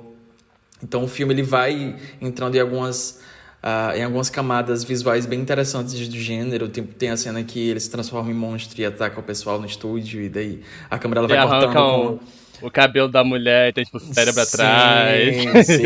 [0.82, 3.20] Então o filme ele vai entrando em algumas.
[3.60, 6.68] Uh, em algumas camadas visuais bem interessantes do gênero.
[6.68, 9.66] Tem, tem a cena que ele se transforma em monstro e ataca o pessoal no
[9.66, 12.20] estúdio, e daí a câmera ela vai cortando.
[12.60, 15.66] Com o cabelo da mulher tem, tipo, cérebro atrás.
[15.66, 15.82] Sim.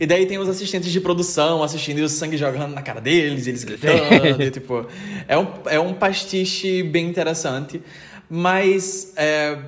[0.00, 3.46] e daí tem os assistentes de produção assistindo e o sangue jogando na cara deles,
[3.46, 4.42] eles gritando.
[4.42, 4.86] e, tipo,
[5.26, 7.82] é um, é um pastiche bem interessante.
[8.28, 9.58] Mas é,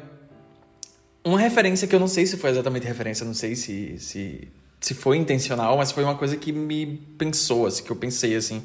[1.25, 4.49] uma referência que eu não sei se foi exatamente referência, não sei se, se,
[4.85, 8.63] se foi intencional, mas foi uma coisa que me pensou, assim, que eu pensei assim.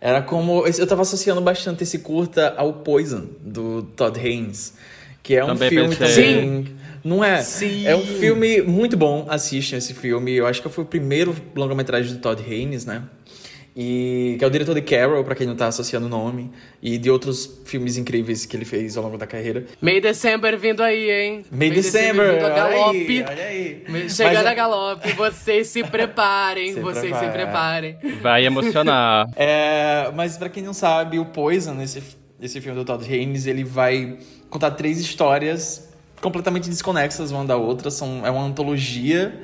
[0.00, 0.66] Era como.
[0.66, 4.72] Eu tava associando bastante esse curta ao Poison, do Todd Haynes.
[5.22, 6.34] Que é um também filme pensei.
[6.34, 7.42] também não é?
[7.42, 7.86] Sim.
[7.86, 9.26] É um filme muito bom.
[9.28, 10.32] Assistam esse filme.
[10.32, 13.02] Eu acho que foi o primeiro longa-metragem do Todd Haynes, né?
[13.76, 16.50] E que é o diretor de Carol, para quem não tá associando o nome,
[16.82, 19.64] e de outros filmes incríveis que ele fez ao longo da carreira.
[19.80, 21.44] May December vindo aí, hein?
[21.50, 23.22] May, May December, December vindo a galope.
[23.22, 24.10] Olha aí, olha aí.
[24.10, 27.26] Chegando Mas, a galope, vocês se preparem, se vocês prepara.
[27.26, 28.20] se preparem.
[28.20, 29.28] Vai emocionar.
[29.36, 32.02] é, mas para quem não sabe, o Poison, esse,
[32.40, 35.88] esse filme do Todd Haynes, ele vai contar três histórias
[36.20, 37.90] completamente desconexas uma da outra.
[37.90, 39.40] São, é uma antologia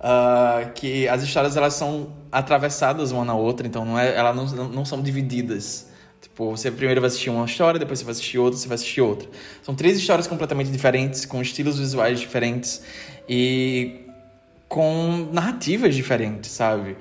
[0.00, 4.68] uh, que as histórias elas são atravessadas uma na outra, então não é, elas não,
[4.68, 5.88] não são divididas.
[6.20, 9.00] Tipo, você primeiro vai assistir uma história, depois você vai assistir outra, você vai assistir
[9.00, 9.28] outra.
[9.62, 12.82] São três histórias completamente diferentes, com estilos visuais diferentes
[13.28, 14.06] e
[14.68, 16.96] com narrativas diferentes, sabe?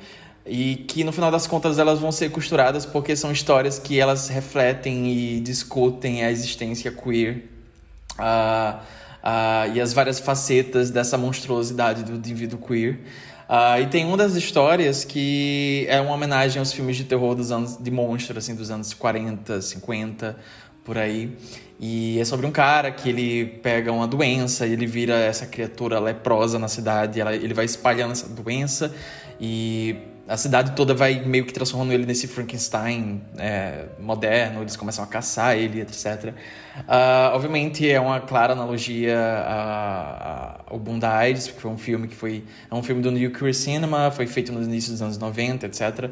[0.47, 4.29] e que no final das contas elas vão ser costuradas porque são histórias que elas
[4.29, 7.43] refletem e discutem a existência queer
[8.13, 8.79] uh,
[9.23, 12.99] uh, e as várias facetas dessa monstruosidade do indivíduo queer.
[13.49, 17.51] Uh, e tem uma das histórias que é uma homenagem aos filmes de terror dos
[17.51, 20.37] anos de monstro, assim, dos anos 40, 50,
[20.83, 21.35] por aí.
[21.79, 25.99] E é sobre um cara que ele pega uma doença e ele vira essa criatura
[25.99, 27.19] leprosa na cidade.
[27.19, 28.93] Ele vai espalhando essa doença
[29.39, 29.95] e
[30.27, 35.07] a cidade toda vai meio que transformando ele nesse Frankenstein é, moderno, eles começam a
[35.07, 36.05] caçar ele, etc.
[36.25, 39.17] Uh, ah, obviamente é uma clara analogia
[40.65, 44.11] ao Bundides, que foi um filme que foi é um filme do New Queer Cinema,
[44.11, 46.09] foi feito no início dos anos 90, etc.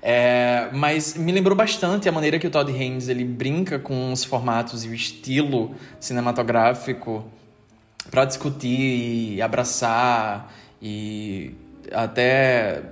[0.00, 4.22] É, mas me lembrou bastante a maneira que o Todd Haynes ele brinca com os
[4.22, 7.24] formatos e o estilo cinematográfico
[8.08, 11.52] para discutir e abraçar e
[11.92, 12.82] até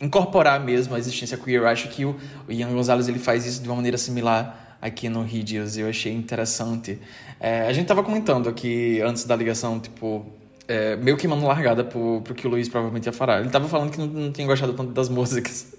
[0.00, 1.60] incorporar mesmo a existência queer.
[1.60, 2.16] Eu acho que o,
[2.48, 5.76] Ian Gonzalez ele faz isso de uma maneira similar aqui no Hideous.
[5.76, 6.98] Eu achei interessante.
[7.38, 10.26] É, a gente tava comentando aqui antes da ligação, tipo,
[10.70, 13.40] é, meio que mano largada pro, pro que o Luiz provavelmente ia falar.
[13.40, 15.74] Ele tava falando que não, não tinha gostado tanto das músicas.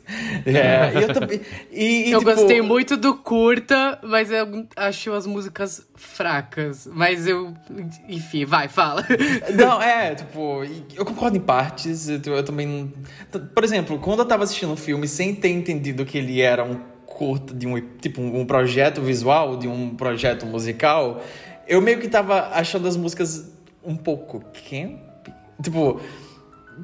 [0.45, 1.41] É, e eu também.
[1.71, 2.35] E, e, eu tipo...
[2.35, 6.89] gostei muito do curta, mas eu achei as músicas fracas.
[6.91, 7.53] Mas eu.
[8.09, 9.05] Enfim, vai, fala.
[9.55, 12.09] Não, é, tipo, eu concordo em partes.
[12.09, 12.93] Eu, eu também.
[13.55, 16.65] Por exemplo, quando eu tava assistindo o um filme sem ter entendido que ele era
[16.65, 21.23] um curta de um tipo um projeto visual, de um projeto musical,
[21.65, 23.50] eu meio que tava achando as músicas
[23.83, 25.27] um pouco camp.
[25.61, 26.01] Tipo,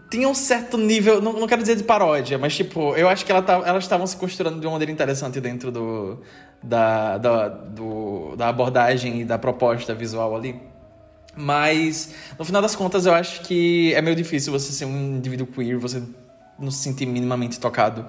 [0.09, 3.31] tinha um certo nível, não, não quero dizer de paródia, mas tipo, eu acho que
[3.31, 6.19] ela tá, elas estavam se costurando de uma maneira interessante dentro do
[6.61, 10.59] da, da, do, da abordagem e da proposta visual ali.
[11.35, 15.45] Mas, no final das contas, eu acho que é meio difícil você ser um indivíduo
[15.45, 16.01] queer, você
[16.57, 18.07] não se sentir minimamente tocado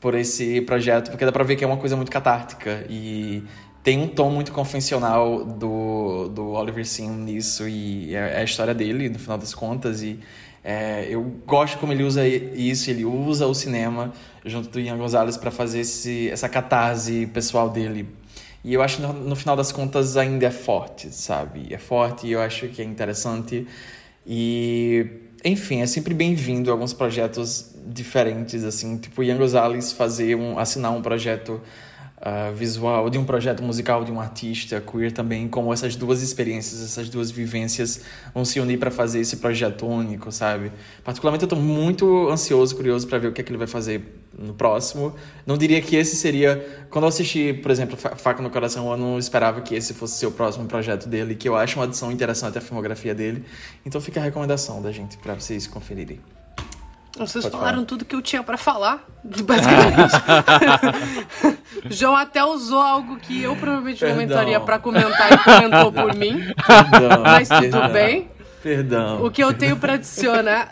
[0.00, 3.44] por esse projeto, porque dá pra ver que é uma coisa muito catártica e
[3.84, 8.74] tem um tom muito convencional do, do Oliver Sim nisso e é, é, a história
[8.74, 10.18] dele, no final das contas, e
[10.64, 14.10] é, eu gosto como ele usa isso, ele usa o cinema
[14.42, 18.08] junto do Ian Gonzalez para fazer esse, essa catarse pessoal dele.
[18.64, 21.66] E eu acho no, no, final das contas ainda é forte, sabe?
[21.70, 23.66] É forte e eu acho que é interessante.
[24.26, 25.06] E,
[25.44, 31.02] enfim, é sempre bem-vindo alguns projetos diferentes, assim, tipo Ian Gonzalez fazer um, assinar um
[31.02, 31.60] projeto
[32.24, 36.82] uh, visual, de um projeto musical de um artista queer também, como essas duas experiências,
[36.82, 38.00] essas duas vivências
[38.32, 40.72] vão se unir para fazer esse projeto único, sabe?
[41.04, 44.02] Particularmente eu estou muito ansioso, curioso para ver o que é que ele vai fazer
[44.36, 45.14] no próximo.
[45.46, 49.18] Não diria que esse seria, quando eu assisti, por exemplo, Faca no Coração, eu não
[49.18, 52.56] esperava que esse fosse ser o próximo projeto dele, que eu acho uma adição interessante
[52.56, 53.44] à filmografia dele.
[53.84, 56.20] Então fica a recomendação da gente para vocês conferirem.
[57.16, 57.86] Vocês Pode falaram falar.
[57.86, 60.14] tudo que eu tinha para falar, basicamente.
[61.90, 64.16] João até usou algo que eu provavelmente perdão.
[64.16, 66.40] comentaria para comentar e comentou por mim.
[66.66, 67.92] Perdão, mas tudo perdão.
[67.92, 68.30] bem.
[68.62, 69.24] Perdão.
[69.24, 70.68] O que eu tenho para adicionar.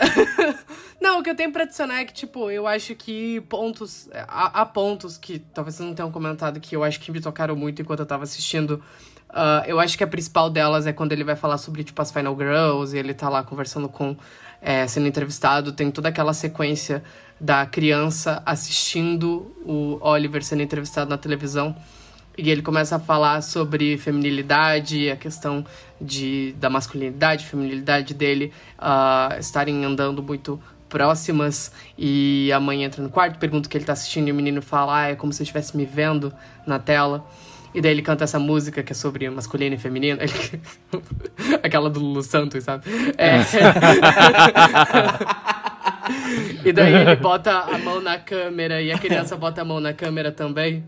[0.99, 4.09] não, o que eu tenho pra adicionar é que, tipo, eu acho que pontos.
[4.13, 7.55] Há, há, pontos que talvez vocês não tenham comentado que eu acho que me tocaram
[7.55, 8.83] muito enquanto eu tava assistindo.
[9.29, 12.11] Uh, eu acho que a principal delas é quando ele vai falar sobre, tipo, as
[12.11, 14.17] Final Girls e ele tá lá conversando com
[14.63, 17.03] é, sendo entrevistado, tem toda aquela sequência
[17.41, 21.75] da criança assistindo o Oliver sendo entrevistado na televisão.
[22.39, 25.67] E ele começa a falar sobre feminilidade, a questão
[26.01, 31.73] de, da masculinidade, feminilidade dele uh, estarem andando muito próximas.
[31.99, 34.63] E a mãe entra no quarto, pergunta o que ele está assistindo e o menino
[34.63, 36.33] fala: ah, é como se eu estivesse me vendo
[36.67, 37.27] na tela.
[37.75, 40.21] E daí ele canta essa música que é sobre masculino e feminino.
[40.21, 40.33] Ele...
[41.63, 42.85] Aquela do Lulu Santos, sabe?
[43.17, 43.39] É.
[46.69, 49.93] e daí ele bota a mão na câmera e a criança bota a mão na
[49.93, 50.85] câmera também.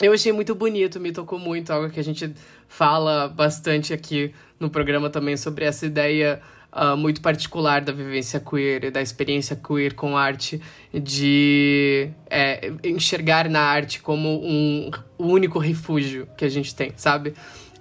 [0.00, 2.32] Eu achei muito bonito, me tocou muito, algo que a gente
[2.68, 6.40] fala bastante aqui no programa também sobre essa ideia
[6.72, 10.60] uh, muito particular da vivência queer e da experiência queer com arte,
[10.92, 17.30] de é, enxergar na arte como um único refúgio que a gente tem, sabe?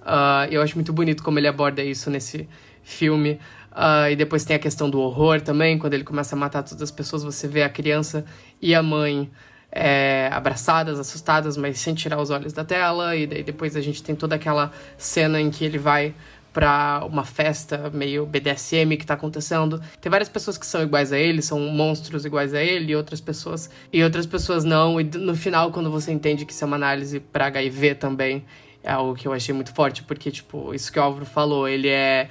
[0.02, 2.48] Uh, eu acho muito bonito como ele aborda isso nesse
[2.82, 3.40] filme.
[3.72, 6.82] Uh, e depois tem a questão do horror também, quando ele começa a matar todas
[6.82, 8.26] as pessoas, você vê a criança
[8.60, 9.30] e a mãe
[9.72, 13.16] é, abraçadas, assustadas, mas sem tirar os olhos da tela.
[13.16, 16.16] E daí depois a gente tem toda aquela cena em que ele vai
[16.58, 19.80] pra uma festa meio BDSM que tá acontecendo.
[20.02, 23.22] Tem várias pessoas que são iguais a ele, são monstros iguais a ele, e outras
[23.22, 23.70] pessoas.
[23.94, 25.00] E outras pessoas não.
[25.00, 28.44] E no final, quando você entende que isso é uma análise para HIV também,
[28.84, 31.90] é algo que eu achei muito forte, porque, tipo, isso que o Álvaro falou, ele
[31.90, 32.28] é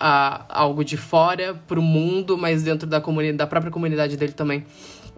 [0.00, 4.64] a, algo de fora pro mundo, mas dentro da, comunidade, da própria comunidade dele também.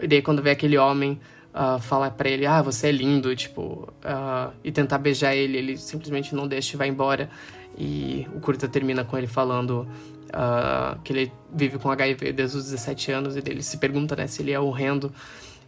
[0.02, 1.20] E daí quando vê aquele homem
[1.54, 5.76] uh, falar para ele, ah, você é lindo, tipo, uh, e tentar beijar ele, ele
[5.76, 7.30] simplesmente não deixa e vai embora.
[7.78, 9.88] E o curta termina com ele falando
[10.30, 14.26] uh, que ele vive com HIV desde os 17 anos e dele se pergunta, né,
[14.26, 15.12] se ele é horrendo.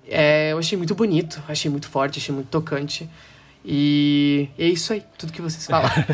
[0.08, 3.08] É, eu achei muito bonito, achei muito forte, achei muito tocante.
[3.64, 6.04] E é isso aí, tudo que vocês falaram.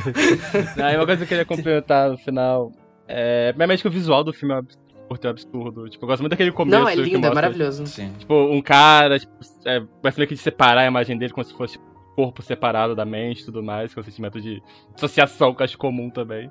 [0.85, 2.73] aí uma coisa que eu queria complementar no final.
[3.07, 5.89] É, primeiramente que o visual do filme é um absurdo.
[5.89, 6.79] Tipo, eu gosto muito daquele começo.
[6.79, 7.87] Não, é lindo, mostra, é maravilhoso.
[7.87, 8.13] Sim.
[8.19, 9.33] Tipo, um cara, tipo,
[9.65, 11.79] é, vai que de separar a imagem dele como se fosse
[12.19, 14.61] corpo separado da mente e tudo mais, que é sentimento de
[14.93, 16.51] associação que eu acho comum também.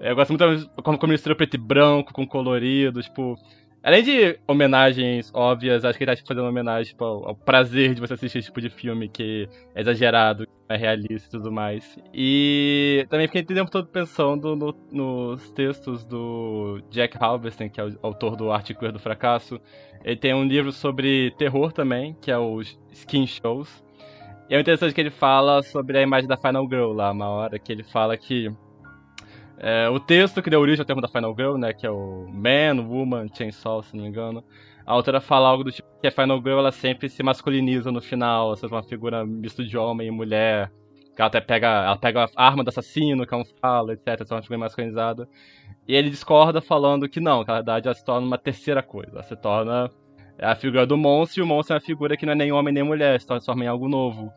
[0.00, 3.34] Eu gosto muito como, como mistura preto e branco, com colorido, tipo.
[3.82, 7.94] Além de homenagens óbvias, acho que ele tá tipo, fazendo homenagem tipo, ao, ao, prazer
[7.94, 11.98] de você assistir esse tipo de filme que é exagerado, é realista e tudo mais.
[12.14, 17.84] E também fiquei o tempo todo pensando no, nos textos do Jack Halberstam, que é
[17.84, 19.60] o autor do Arte Queer do Fracasso.
[20.04, 23.87] Ele tem um livro sobre terror também, que é os Skin Shows.
[24.48, 27.58] E é interessante que ele fala sobre a imagem da Final Girl lá, uma hora
[27.58, 28.50] que ele fala que
[29.58, 32.26] é, o texto que deu origem ao termo da Final Girl, né, que é o
[32.28, 34.42] Man, Woman, Chainsaw, se não me engano,
[34.86, 38.00] a autora fala algo do tipo que a Final Girl ela sempre se masculiniza no
[38.00, 40.72] final, seja, uma figura misto de homem e mulher,
[41.14, 44.20] que ela até pega, ela pega a arma do assassino, que é um fala, etc,
[44.30, 45.28] é uma figura masculinizada.
[45.86, 49.10] E ele discorda falando que não, que na verdade ela se torna uma terceira coisa,
[49.12, 49.90] ela se torna
[50.38, 52.52] é a figura do monstro, e o monstro é uma figura que não é nem
[52.52, 54.32] homem nem mulher, se transforma em algo novo.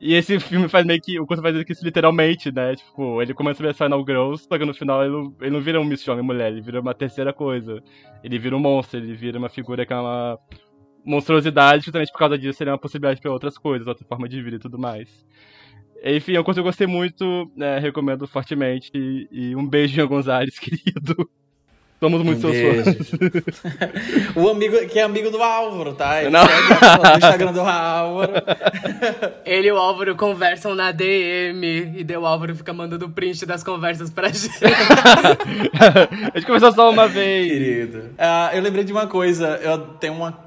[0.00, 1.18] E esse filme faz meio que.
[1.18, 2.76] O curso faz isso literalmente, né?
[2.76, 5.60] Tipo, ele começa a ver Final Girls, só que no final ele não, ele não
[5.60, 7.82] vira um de homem mulher, ele vira uma terceira coisa.
[8.22, 10.38] Ele vira um monstro, ele vira uma figura que é uma
[11.04, 14.40] monstruosidade, justamente por causa disso ele é uma possibilidade para outras coisas, outra forma de
[14.42, 15.26] vida e tudo mais.
[16.04, 18.90] Enfim, é um curso que eu gostei muito, né, recomendo fortemente.
[18.94, 21.28] E, e um beijo em Gonzalez, querido.
[22.00, 23.12] Somos muito um seus fãs.
[24.36, 26.22] o amigo que é amigo do Álvaro, tá?
[26.22, 26.46] Ele Não.
[26.46, 28.32] segue o Instagram do Álvaro.
[29.44, 34.10] Ele e o Álvaro conversam na DM e o Álvaro fica mandando print das conversas
[34.10, 34.48] pra gente.
[36.32, 37.50] a gente conversou só uma vez.
[37.50, 37.98] Querido.
[37.98, 39.58] Uh, eu lembrei de uma coisa.
[39.60, 40.38] Eu tenho uma,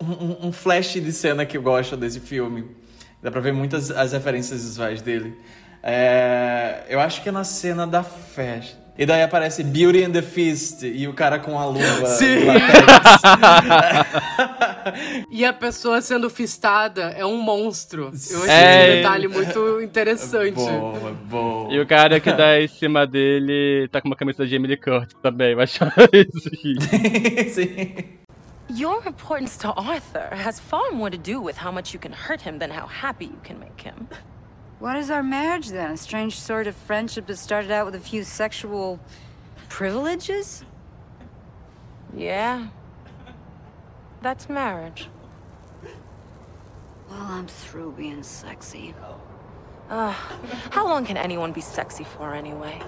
[0.00, 2.64] um, um flash de cena que eu gosto desse filme.
[3.20, 5.36] Dá pra ver muitas as referências visuais dele.
[5.82, 8.79] É, eu acho que é na cena da festa.
[8.98, 12.06] E daí aparece Beauty and the Feast e o cara com a luva.
[12.06, 12.46] Sim!
[15.30, 18.12] e a pessoa sendo fistada é um monstro.
[18.30, 18.88] Eu achei é...
[18.88, 20.54] esse detalhe muito interessante.
[20.54, 21.72] Boa, boa.
[21.72, 25.16] E o cara que dá em cima dele tá com uma camisa de Emily Curtis
[25.22, 26.50] também, vai achar isso.
[27.54, 27.94] Sim.
[28.68, 32.40] Your importance to Arthur has far more to do with how much you can hurt
[32.42, 34.06] him than how happy you can make him.
[34.80, 35.90] What is our marriage then?
[35.90, 38.98] A strange sort of friendship that started out with a few sexual
[39.68, 40.64] privileges?
[42.16, 42.68] Yeah.
[44.22, 45.08] That's marriage.
[47.10, 48.94] Well, I'm through being sexy.
[49.90, 50.12] Uh,
[50.70, 52.80] how long can anyone be sexy for anyway?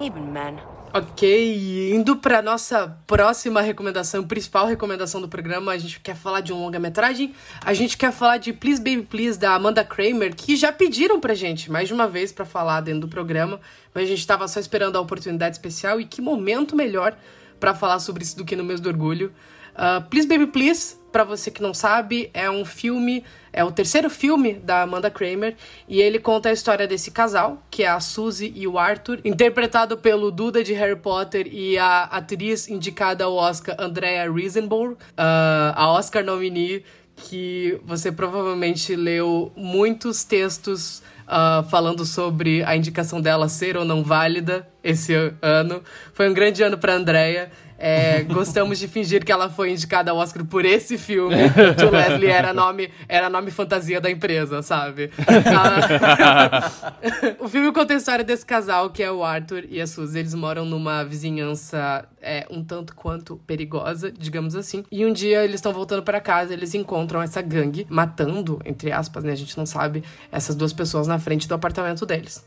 [0.00, 0.60] Even men.
[0.92, 6.52] Ok, indo para nossa próxima recomendação, principal recomendação do programa, a gente quer falar de
[6.52, 7.32] um longa-metragem.
[7.64, 11.32] A gente quer falar de Please Baby Please da Amanda Kramer, que já pediram pra
[11.32, 13.60] gente mais de uma vez para falar dentro do programa,
[13.94, 17.16] mas a gente tava só esperando a oportunidade especial e que momento melhor
[17.60, 19.32] para falar sobre isso do que no mês do orgulho.
[19.80, 24.10] Uh, Please Baby Please, para você que não sabe, é um filme, é o terceiro
[24.10, 25.56] filme da Amanda Kramer,
[25.88, 29.96] e ele conta a história desse casal, que é a Suzy e o Arthur, interpretado
[29.96, 35.90] pelo Duda de Harry Potter e a atriz indicada ao Oscar, Andrea Riseborough, uh, a
[35.92, 36.84] Oscar nominee,
[37.16, 44.02] que você provavelmente leu muitos textos Uh, falando sobre a indicação dela ser ou não
[44.02, 45.80] válida esse ano.
[46.12, 47.52] Foi um grande ano para Andrea.
[47.82, 51.34] É, gostamos de fingir que ela foi indicada ao Oscar por esse filme.
[51.78, 55.10] Que o Leslie era nome, era nome fantasia da empresa, sabe?
[55.46, 56.92] Ah,
[57.40, 60.18] o filme conta a história desse casal, que é o Arthur e a Suzy.
[60.18, 64.84] Eles moram numa vizinhança é, um tanto quanto perigosa, digamos assim.
[64.92, 69.24] E um dia eles estão voltando para casa, eles encontram essa gangue, matando, entre aspas,
[69.24, 69.32] né?
[69.32, 72.46] A gente não sabe, essas duas pessoas na frente do apartamento deles.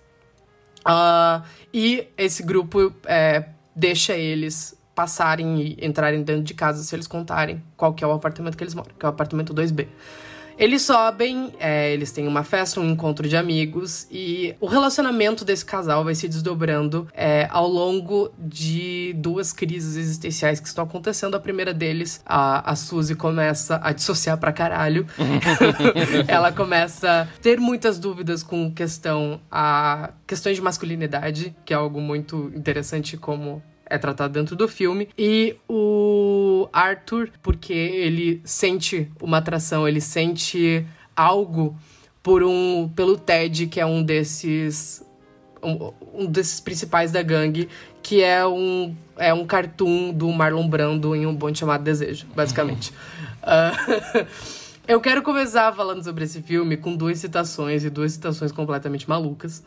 [0.85, 1.43] Uh,
[1.73, 3.45] e esse grupo é,
[3.75, 8.11] deixa eles passarem e entrarem dentro de casa se eles contarem qual que é o
[8.11, 9.87] apartamento que eles moram, que é o apartamento 2B.
[10.57, 15.65] Eles sobem, é, eles têm uma festa, um encontro de amigos e o relacionamento desse
[15.65, 21.35] casal vai se desdobrando é, ao longo de duas crises existenciais que estão acontecendo.
[21.35, 25.07] A primeira deles, a, a Suzy começa a dissociar pra caralho.
[26.27, 31.99] Ela começa a ter muitas dúvidas com questão a questões de masculinidade, que é algo
[31.99, 33.61] muito interessante como
[33.93, 35.07] é tratado dentro do filme.
[35.15, 40.83] E o Arthur, porque ele sente uma atração, ele sente
[41.15, 41.77] algo
[42.23, 45.05] por um pelo Ted, que é um desses
[45.61, 47.69] um, um desses principais da gangue,
[48.01, 52.91] que é um é um cartoon do Marlon Brando em um bonde chamado Desejo, basicamente.
[53.43, 54.25] uh,
[54.87, 59.63] eu quero começar falando sobre esse filme com duas citações e duas citações completamente malucas.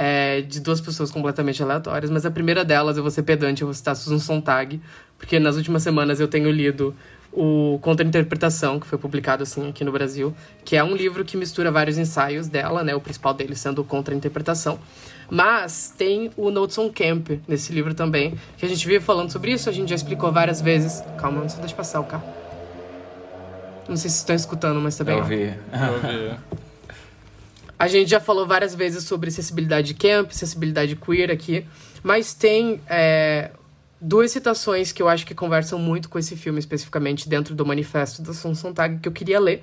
[0.00, 3.66] É, de duas pessoas completamente aleatórias, mas a primeira delas, eu vou ser pedante, eu
[3.66, 4.80] vou citar Susan Sontag,
[5.18, 6.94] porque nas últimas semanas eu tenho lido
[7.32, 10.32] o Contra-Interpretação, que foi publicado assim aqui no Brasil,
[10.64, 13.84] que é um livro que mistura vários ensaios dela, né, o principal dele sendo o
[13.84, 14.78] Contra-Interpretação.
[15.28, 19.50] Mas tem o Notes on Camp nesse livro também, que a gente vive falando sobre
[19.50, 21.02] isso, a gente já explicou várias vezes.
[21.18, 22.24] Calma, não se deixa passar o carro.
[23.88, 25.16] Não sei se estão escutando, mas tá bem.
[25.16, 25.54] Eu ouvi.
[25.72, 26.38] Eu ouvi.
[27.78, 31.64] A gente já falou várias vezes sobre acessibilidade camp, acessibilidade queer aqui,
[32.02, 33.52] mas tem é,
[34.00, 38.20] duas citações que eu acho que conversam muito com esse filme, especificamente dentro do manifesto
[38.20, 39.62] da Sun Sontag, que eu queria ler.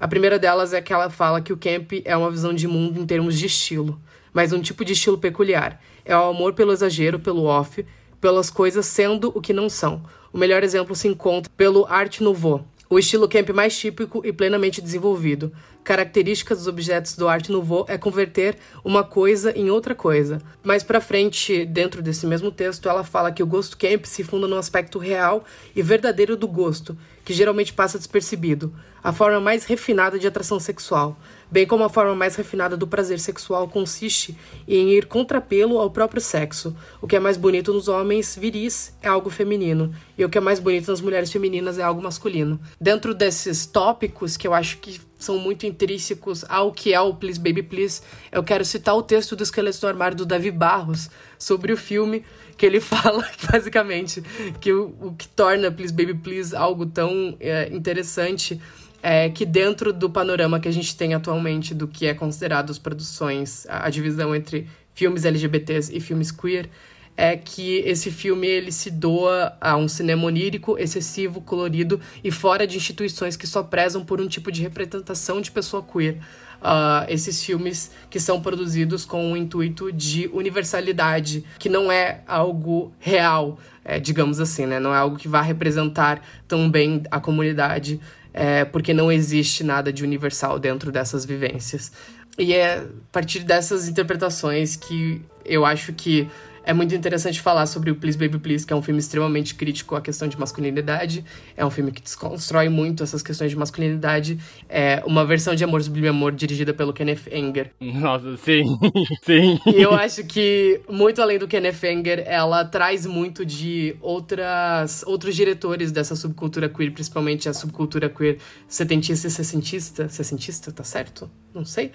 [0.00, 3.00] A primeira delas é que ela fala que o camp é uma visão de mundo
[3.00, 4.00] em termos de estilo,
[4.32, 5.80] mas um tipo de estilo peculiar.
[6.04, 7.86] É o amor pelo exagero, pelo off,
[8.20, 10.02] pelas coisas sendo o que não são.
[10.32, 14.82] O melhor exemplo se encontra pelo Art Nouveau, o estilo camp mais típico e plenamente
[14.82, 15.52] desenvolvido.
[15.84, 20.40] Características dos objetos do Art Nouveau é converter uma coisa em outra coisa.
[20.62, 24.46] Mais para frente, dentro desse mesmo texto, ela fala que o gosto camp se funda
[24.46, 28.72] no aspecto real e verdadeiro do gosto, que geralmente passa despercebido,
[29.02, 31.18] a forma mais refinada de atração sexual,
[31.50, 36.20] bem como a forma mais refinada do prazer sexual consiste em ir contrapelo ao próprio
[36.20, 36.76] sexo.
[37.00, 40.40] O que é mais bonito nos homens viris é algo feminino, e o que é
[40.40, 42.60] mais bonito nas mulheres femininas é algo masculino.
[42.80, 47.38] Dentro desses tópicos que eu acho que são muito intrínsecos ao que é o Please
[47.38, 51.08] Baby Please, eu quero citar o texto do Esqueleto do Armário do Davi Barros
[51.38, 52.24] sobre o filme,
[52.56, 54.22] que ele fala basicamente
[54.60, 58.60] que o, o que torna Please Baby Please algo tão é, interessante
[59.02, 62.78] é que dentro do panorama que a gente tem atualmente do que é considerado as
[62.78, 66.68] produções, a, a divisão entre filmes LGBTs e filmes queer,
[67.16, 72.66] é que esse filme ele se doa a um cinema onírico, excessivo, colorido e fora
[72.66, 76.18] de instituições que só prezam por um tipo de representação de pessoa queer.
[76.62, 82.92] Uh, esses filmes que são produzidos com o intuito de universalidade, que não é algo
[83.00, 84.78] real, é, digamos assim, né?
[84.78, 88.00] Não é algo que vá representar tão bem a comunidade
[88.32, 91.92] é, porque não existe nada de universal dentro dessas vivências.
[92.38, 96.28] E é a partir dessas interpretações que eu acho que
[96.64, 99.96] é muito interessante falar sobre o Please Baby Please, que é um filme extremamente crítico
[99.96, 101.24] à questão de masculinidade.
[101.56, 104.38] É um filme que desconstrói muito essas questões de masculinidade.
[104.68, 107.70] É uma versão de Amor Sublime Amor dirigida pelo Kenneth Anger.
[107.80, 108.64] Nossa, sim,
[109.22, 109.58] sim.
[109.66, 115.34] E eu acho que, muito além do Kenneth Anger, ela traz muito de outras, outros
[115.34, 118.38] diretores dessa subcultura queer, principalmente a subcultura queer
[118.68, 120.08] setentista e sessentista.
[120.08, 121.30] Sessentista, tá certo?
[121.54, 121.92] Não sei.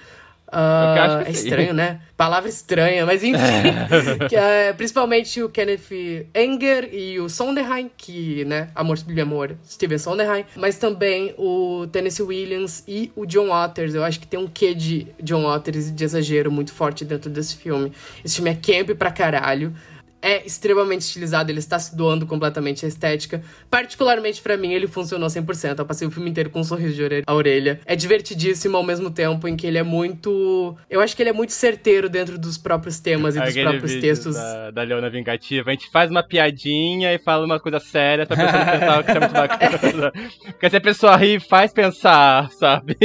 [0.48, 2.00] Uh, é estranho, né?
[2.16, 3.38] Palavra estranha, mas enfim.
[4.30, 8.70] que, é, principalmente o Kenneth Anger e o Sondheim, que, né?
[8.74, 10.46] Amor Sublime Amor, Steven Sondheim.
[10.56, 13.94] Mas também o Tennessee Williams e o John Waters.
[13.94, 17.56] Eu acho que tem um quê de John Waters de exagero muito forte dentro desse
[17.58, 17.92] filme.
[18.24, 19.74] Esse filme é camp pra caralho
[20.22, 23.42] é extremamente estilizado, ele está se doando completamente à estética.
[23.70, 25.80] Particularmente para mim, ele funcionou 100%.
[25.80, 27.80] Eu passei o filme inteiro com um sorriso de orelha, a orelha.
[27.86, 30.76] É divertidíssimo ao mesmo tempo em que ele é muito.
[30.90, 34.36] Eu acho que ele é muito certeiro dentro dos próprios temas e dos próprios textos.
[34.36, 35.70] Da, da Leona Vingativa.
[35.70, 39.12] A gente faz uma piadinha e fala uma coisa séria pra pessoa não pensar que
[39.12, 40.14] é muito bacana.
[40.46, 42.98] Porque se a pessoa ri, faz pensar, sabe?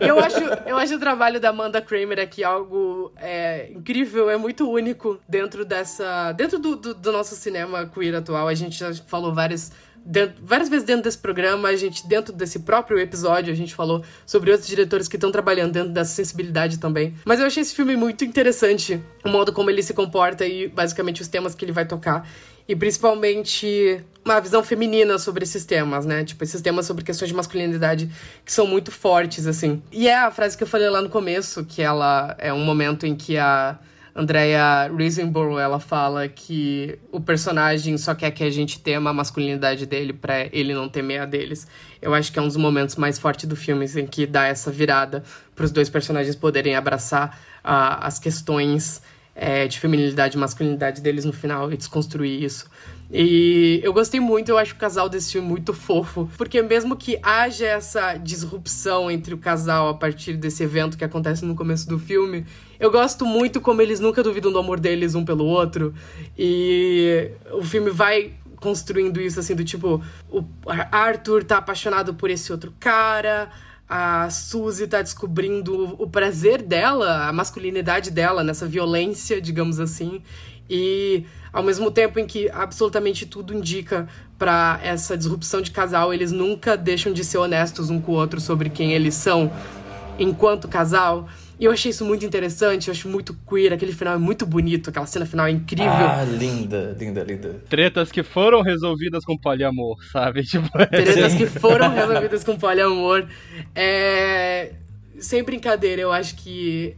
[0.00, 4.68] eu, acho, eu acho o trabalho da Amanda Kramer aqui algo é, incrível, é muito
[4.70, 6.32] único dentro dessa.
[6.32, 8.48] Dentro do, do, do, nosso cinema queer atual.
[8.48, 9.72] A gente já falou várias.
[10.04, 14.02] Dentro, várias vezes dentro desse programa, a gente, dentro desse próprio episódio, a gente falou
[14.24, 17.14] sobre outros diretores que estão trabalhando dentro dessa sensibilidade também.
[17.24, 21.20] Mas eu achei esse filme muito interessante, o modo como ele se comporta e basicamente
[21.20, 22.26] os temas que ele vai tocar.
[22.66, 26.22] E principalmente uma visão feminina sobre esses temas, né?
[26.22, 28.10] Tipo, esses temas sobre questões de masculinidade
[28.44, 29.82] que são muito fortes, assim.
[29.90, 33.06] E é a frase que eu falei lá no começo, que ela é um momento
[33.06, 33.78] em que a
[34.18, 39.86] Andrea Riseborough, ela fala que o personagem só quer que a gente tema a masculinidade
[39.86, 41.68] dele para ele não temer a deles.
[42.02, 44.72] Eu acho que é um dos momentos mais fortes do filme em que dá essa
[44.72, 45.22] virada
[45.54, 49.00] para os dois personagens poderem abraçar uh, as questões
[49.36, 52.68] é, de feminilidade e masculinidade deles no final e desconstruir isso.
[53.12, 57.20] E eu gostei muito, eu acho o casal desse filme muito fofo, porque mesmo que
[57.22, 62.00] haja essa disrupção entre o casal a partir desse evento que acontece no começo do
[62.00, 62.44] filme,
[62.78, 65.94] eu gosto muito como eles nunca duvidam do amor deles um pelo outro.
[66.36, 70.44] E o filme vai construindo isso assim do tipo, o
[70.90, 73.48] Arthur tá apaixonado por esse outro cara,
[73.88, 80.22] a Suzy tá descobrindo o prazer dela, a masculinidade dela nessa violência, digamos assim.
[80.68, 84.06] E ao mesmo tempo em que absolutamente tudo indica
[84.38, 88.40] para essa disrupção de casal, eles nunca deixam de ser honestos um com o outro
[88.40, 89.50] sobre quem eles são
[90.18, 91.28] enquanto casal.
[91.58, 94.90] E eu achei isso muito interessante, eu acho muito queer, aquele final é muito bonito,
[94.90, 95.90] aquela cena final é incrível.
[95.90, 97.62] Ah, linda, linda, linda.
[97.68, 100.44] Tretas que foram resolvidas com poliamor, sabe?
[100.48, 103.26] Tipo, Tretas que foram resolvidas com poliamor.
[103.74, 104.72] É...
[105.18, 106.94] Sem brincadeira, eu acho que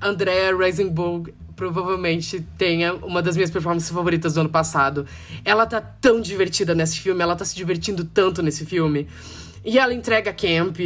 [0.00, 5.06] Andrea Reisenberg provavelmente tenha uma das minhas performances favoritas do ano passado.
[5.44, 9.06] Ela tá tão divertida nesse filme, ela tá se divertindo tanto nesse filme.
[9.64, 10.76] E ela entrega camp,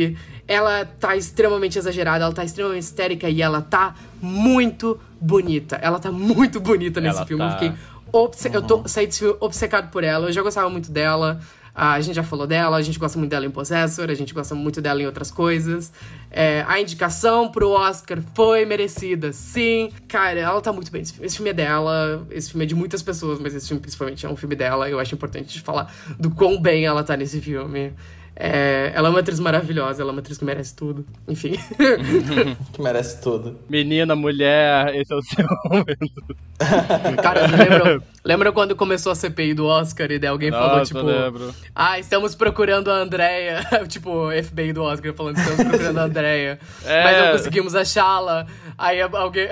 [0.49, 5.77] ela tá extremamente exagerada, ela tá extremamente histérica e ela tá muito bonita.
[5.77, 7.43] Ela tá muito bonita nesse Ela filme.
[7.45, 7.49] tá.
[7.49, 7.73] Eu fiquei
[8.13, 8.51] obce...
[8.53, 10.29] Eu tô saí desse filme obcecado por ela.
[10.29, 11.41] Eu já gostava muito dela.
[11.79, 14.33] Ah, A gente já falou dela, a gente gosta muito dela em Possessor, a gente
[14.33, 15.93] gosta muito dela em outras coisas.
[16.31, 19.93] É, a indicação pro Oscar foi merecida, sim.
[20.09, 21.03] Cara, ela tá muito bem.
[21.03, 23.79] Esse filme, esse filme é dela, esse filme é de muitas pessoas, mas esse filme
[23.83, 24.89] principalmente é um filme dela.
[24.89, 27.93] Eu acho importante falar do quão bem ela tá nesse filme.
[28.39, 31.07] É, ela é uma atriz maravilhosa, ela é uma atriz que merece tudo.
[31.27, 31.53] Enfim.
[32.73, 33.59] que merece tudo.
[33.69, 36.37] Menina, mulher, esse é o seu momento.
[37.23, 41.03] Cara, lembra, lembra quando começou a CPI do Oscar e daí alguém falou, Nossa, tipo.
[41.07, 41.55] lembro.
[41.75, 43.65] Ah, estamos procurando a Andrea.
[43.89, 46.59] tipo, FBI do Oscar falando, estamos procurando a Andrea.
[46.85, 47.05] É.
[47.05, 48.47] Mas não conseguimos achá-la.
[48.79, 49.49] Aí a- alguém,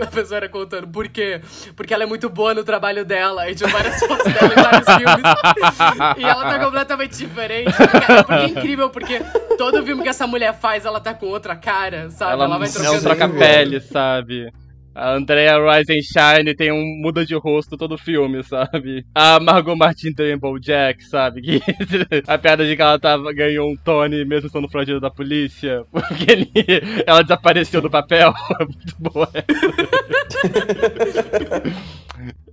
[0.00, 1.40] a pessoa era contando, por quê?
[1.76, 3.48] Porque ela é muito boa no trabalho dela.
[3.48, 6.18] E tinha várias fotos dela em vários filmes.
[6.18, 7.72] e ela tá completamente diferente.
[7.76, 9.20] Cara, porque é incrível, porque
[9.56, 12.32] todo filme que essa mulher faz, ela tá com outra cara, sabe?
[12.32, 13.02] Ela, vai não trocando.
[13.02, 14.50] troca pele, sabe?
[14.94, 19.04] A Andrea Risenshine tem um muda de rosto todo filme, sabe?
[19.12, 21.42] A Margot Martin tem Jack, sabe?
[21.42, 21.60] Que
[22.28, 26.30] a piada de que ela tava, ganhou um Tony mesmo sendo foragido da polícia, porque
[26.30, 26.52] ele,
[27.04, 28.32] ela desapareceu do papel.
[28.60, 29.28] É muito boa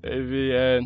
[0.04, 0.52] essa.
[0.54, 0.80] É...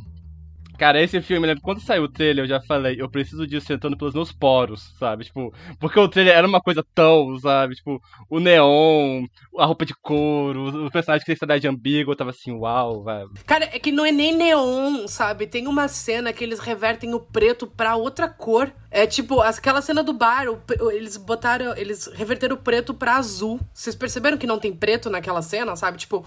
[0.78, 1.56] Cara, esse filme, né?
[1.62, 5.26] Quando saiu o trailer, eu já falei, eu preciso disso entrando pelos meus poros, sabe?
[5.26, 7.76] Tipo, porque o trailer era uma coisa tão, sabe?
[7.76, 9.26] Tipo, o neon,
[9.58, 13.32] a roupa de couro, o personagem que tem cidade ambígua, eu tava assim, uau, velho.
[13.46, 15.48] Cara, é que não é nem neon, sabe?
[15.48, 18.72] Tem uma cena que eles revertem o preto pra outra cor.
[18.92, 20.46] É tipo, aquela cena do bar,
[20.94, 21.76] eles botaram.
[21.76, 23.60] Eles reverteram o preto pra azul.
[23.74, 25.98] Vocês perceberam que não tem preto naquela cena, sabe?
[25.98, 26.26] Tipo.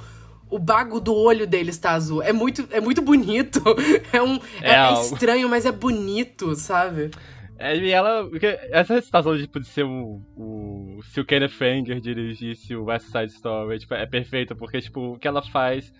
[0.51, 2.23] O bago do olho deles tá azul.
[2.23, 3.63] É muito, é muito bonito.
[4.13, 4.41] É um.
[4.63, 7.11] É, É é estranho, mas é bonito, sabe?
[7.59, 8.29] É, e ela.
[8.71, 11.01] Essa situação de, tipo, de ser o, o.
[11.13, 15.19] Se o Kenneth Anger dirigisse o West Side Story, tipo, é perfeita, porque, tipo, o
[15.19, 15.93] que ela faz.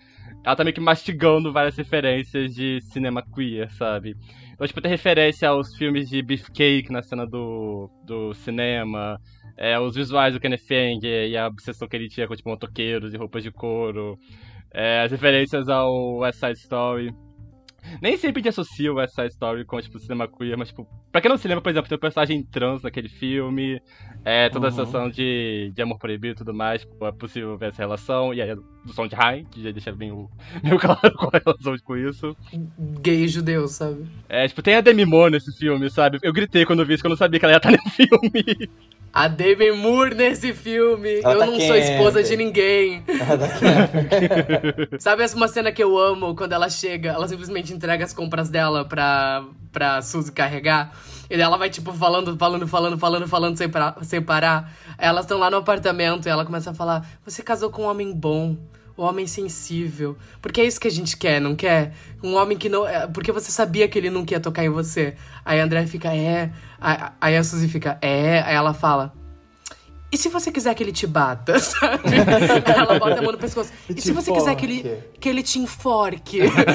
[0.43, 4.15] Ela tá meio que mastigando várias referências de cinema queer, sabe?
[4.53, 9.19] Então, tipo, tem referência aos filmes de Beefcake na cena do, do cinema,
[9.57, 13.13] é, os visuais do Kenneth Anger e a obsessão que ele tinha com, tipo, motoqueiros
[13.13, 14.17] e roupas de couro,
[14.73, 17.13] é, as referências ao West Side Story.
[18.01, 20.87] Nem sempre a gente associa o West Side Story com, tipo, cinema queer, mas, tipo,
[21.11, 23.81] pra quem não se lembra, por exemplo, tem um personagem trans naquele filme,
[24.23, 24.75] é, toda a Uhum.
[24.75, 28.41] situação de, de amor proibido e tudo mais, tipo, é possível ver essa relação, e
[28.41, 30.29] aí é do Sondheim, que já deixa bem, o,
[30.63, 32.35] meio claro qual é a relação com isso.
[33.01, 34.05] Gay judeu, sabe?
[34.27, 36.17] É, tipo, tem a Demi Moore nesse filme, sabe?
[36.21, 37.89] Eu gritei quando eu vi isso, que eu não sabia que ela ia estar nesse
[37.89, 38.69] filme.
[39.11, 41.19] A Demi Moore nesse filme.
[41.23, 43.03] Ela eu tá não sou esposa de ninguém.
[43.07, 43.47] Ela tá.
[44.99, 48.49] Sabe essa uma cena que eu amo quando ela chega, ela simplesmente entrega as compras
[48.49, 50.93] dela pra, pra Suzy carregar.
[51.29, 54.71] E ela vai, tipo, falando, falando, falando, falando, falando sem, parar, sem parar.
[54.97, 58.13] Elas estão lá no apartamento e ela começa a falar: Você casou com um homem
[58.13, 58.57] bom.
[58.97, 60.17] Um homem sensível.
[60.41, 61.93] Porque é isso que a gente quer, não quer?
[62.21, 62.85] Um homem que não.
[62.85, 65.15] é, Porque você sabia que ele não queria tocar em você.
[65.45, 66.51] Aí a André fica, é.
[67.21, 68.41] Aí a Suzy fica, é.
[68.41, 69.13] Aí ela fala.
[70.11, 72.01] E se você quiser que ele te bata, sabe?
[72.65, 73.71] Ela bota a mão no pescoço.
[73.87, 76.39] E, se você quiser que ele, que ele te enforque?
[76.49, 76.65] Eu gosto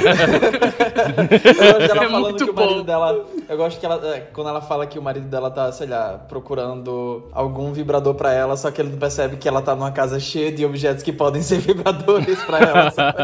[1.89, 2.85] dela É falando muito que o marido bom.
[2.85, 3.26] dela.
[3.49, 4.14] Eu gosto que ela.
[4.16, 8.32] é, Quando ela fala que o marido dela tá, sei lá, procurando algum vibrador pra
[8.32, 11.12] ela, só que ele não percebe que ela tá numa casa cheia de objetos que
[11.12, 12.91] podem ser vibradores pra ela.
[12.91, 13.18] sabe?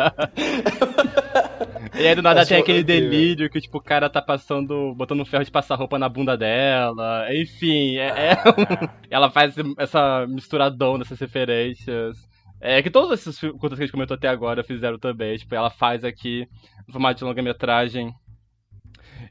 [2.00, 3.10] E aí do nada Acho tem aquele incrível.
[3.10, 6.36] delírio que, tipo, o cara tá passando, botando um ferro de passar roupa na bunda
[6.36, 7.26] dela.
[7.34, 12.16] Enfim, é, é um- ela faz essa misturadão dessas referências.
[12.60, 15.36] É que todos esses curtas que a gente comentou até agora fizeram também.
[15.36, 16.46] Tipo, ela faz aqui
[16.86, 18.12] no formato de longa-metragem.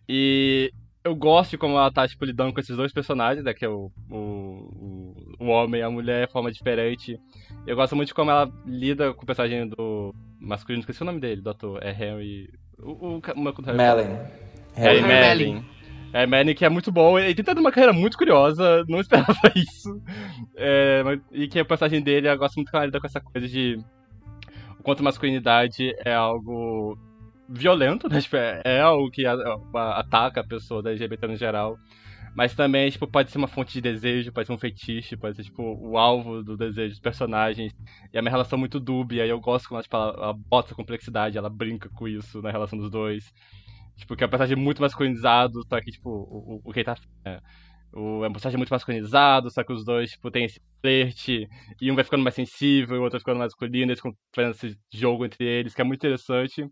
[0.07, 0.71] E
[1.03, 3.53] eu gosto de como ela tá, tipo, lidando com esses dois personagens, né?
[3.53, 7.17] Que é o, o, o, homem e a mulher forma diferente.
[7.69, 11.19] Eu gosto muito de como ela lida com o personagem do masculino, esqueci o nome
[11.19, 11.79] dele, do ator.
[11.83, 12.49] É Henry.
[12.79, 14.17] O, o, o meu Melon.
[14.75, 15.65] Harry Harry Melling.
[16.11, 17.19] É, Manning que é muito bom.
[17.19, 20.01] Ele tem tendo uma carreira muito curiosa, não esperava isso.
[20.55, 23.21] É, mas- e que o personagem dele, eu gosto muito que ela lida com essa
[23.21, 23.77] coisa de.
[24.79, 26.97] O quanto a masculinidade é algo
[27.47, 28.19] violento, né?
[28.21, 29.33] Tipo, é, é algo que a-
[29.75, 31.77] a- ataca a pessoa da LGBT no geral.
[32.39, 35.43] Mas também, tipo, pode ser uma fonte de desejo, pode ser um fetiche, pode ser,
[35.43, 37.73] tipo, o alvo do desejo dos personagens.
[38.13, 40.75] E é uma relação muito dúbia, e eu gosto quando tipo, ela, ela bota essa
[40.75, 43.33] complexidade, ela brinca com isso na relação dos dois.
[43.97, 46.95] Tipo, que é um personagem muito masculinizado, só que, tipo, o, o, que tá.
[47.25, 47.41] É,
[47.91, 51.45] o, é um personagem muito masculinizado, só que os dois, tipo, tem esse flerte,
[51.81, 54.01] e um vai ficando mais sensível, e o outro vai ficando mais masculino, eles
[54.33, 56.65] fazendo esse jogo entre eles, que é muito interessante.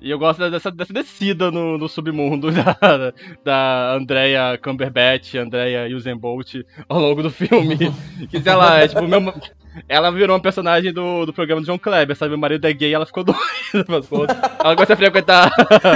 [0.00, 3.12] E eu gosto dessa, dessa descida no, no submundo da,
[3.44, 6.54] da Andrea Cumberbatch, Andrea Usain Bolt
[6.88, 7.76] ao longo do filme.
[8.30, 9.32] que, sei lá, é tipo, meu,
[9.88, 12.34] ela virou uma personagem do, do programa do John Kleber, sabe?
[12.34, 13.44] O marido é gay ela ficou doida.
[14.62, 15.50] Ela começa a frequentar.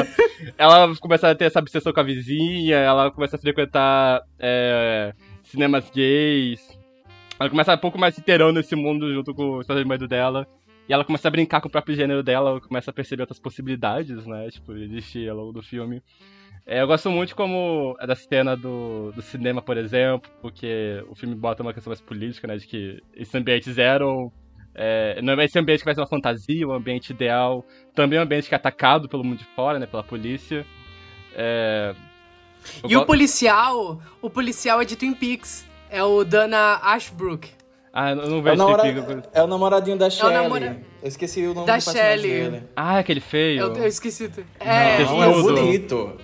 [0.59, 5.12] ela começa a ter essa obsessão com a vizinha, ela começa a frequentar é,
[5.44, 6.61] cinemas gays.
[7.38, 10.46] Ela começa um pouco mais se inteirando nesse mundo junto com o marido dela.
[10.89, 13.39] E ela começa a brincar com o próprio gênero dela, ela começa a perceber outras
[13.39, 14.49] possibilidades, né?
[14.51, 16.03] Tipo, existir ao longo do filme.
[16.66, 21.14] É, eu gosto muito como é da cena do, do cinema, por exemplo, porque o
[21.14, 22.57] filme bota uma questão mais política, né?
[22.57, 24.33] De que esses ambientes eram.
[24.74, 27.64] É, não é esse ambiente que vai ser uma fantasia, um ambiente ideal.
[27.95, 29.87] Também é um ambiente que é atacado pelo mundo de fora, né?
[29.87, 30.64] Pela polícia.
[31.35, 31.95] É,
[32.89, 35.66] E o go- policial, o policial é de Twin Peaks.
[35.91, 37.51] É o Dana Ashbrook.
[37.93, 39.22] Ah, eu não É o, vejo namora- filme.
[39.34, 40.34] é o namoradinho da Shelley.
[40.43, 42.51] namora- Eu esqueci o nome Da do personagem Shelley.
[42.51, 42.62] dele.
[42.74, 43.61] Ah, aquele feio.
[43.61, 44.30] Eu, eu esqueci.
[44.61, 46.16] É, não, é o bonito.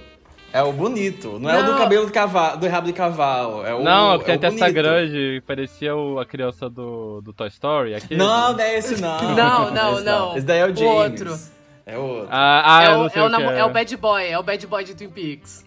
[0.51, 1.39] É o bonito.
[1.39, 1.79] Não, é o do Não.
[1.79, 3.67] cabelo de cavalo, do rabo de cavalo.
[3.67, 4.75] É o, Não, é tem a o testa bonito.
[4.75, 7.95] grande, que parecia o- a criança do, do Toy Story.
[7.95, 8.19] Aquele.
[8.19, 9.21] Não, não é esse não.
[9.37, 10.37] Não, não, Esse não.
[10.39, 11.21] Esse daí é o O James.
[11.21, 11.39] outro.
[11.85, 12.29] É o outro.
[12.31, 13.59] Ah, ah, é, eu o, não sei é, o o que é.
[13.59, 15.67] é o bad boy, é o bad boy de Twin Peaks.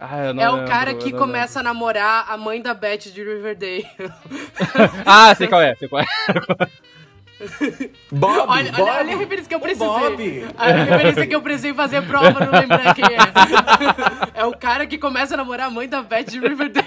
[0.00, 3.12] Ah, eu é o lembro, cara eu que começa a namorar a mãe da Beth
[3.12, 3.86] de Riverdale.
[3.98, 4.14] lembro.
[5.04, 6.06] Ah, sei qual é, sei qual é.
[8.12, 8.82] Bob, olha, Bob.
[8.82, 9.86] olha, olha a referência que eu O precisei.
[9.88, 10.44] Bob.
[10.58, 13.18] A referência que eu precisei fazer prova pra não lembrar quem é.
[14.40, 16.86] É o cara que começa a namorar a mãe da Beth de Riverdale.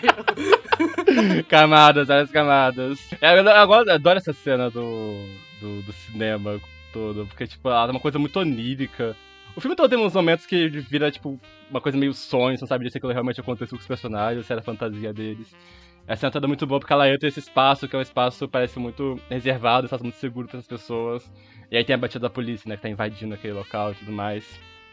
[1.49, 2.99] camadas, várias camadas.
[3.21, 5.25] É, eu agora adoro essa cena do,
[5.59, 6.59] do, do cinema
[6.91, 9.15] todo, porque, tipo, ela é uma coisa muito onírica.
[9.55, 11.39] O filme todo tem uns momentos que vira, tipo,
[11.73, 14.53] uma coisa meio sonho, você não sabe se aquilo realmente aconteceu com os personagens, se
[14.53, 15.53] era fantasia deles.
[16.05, 18.47] Essa cena toda é muito boa porque ela entra nesse espaço, que é um espaço
[18.47, 21.31] parece muito reservado, espaço muito seguro para as pessoas.
[21.71, 24.11] E aí tem a batida da polícia, né, que tá invadindo aquele local e tudo
[24.11, 24.45] mais.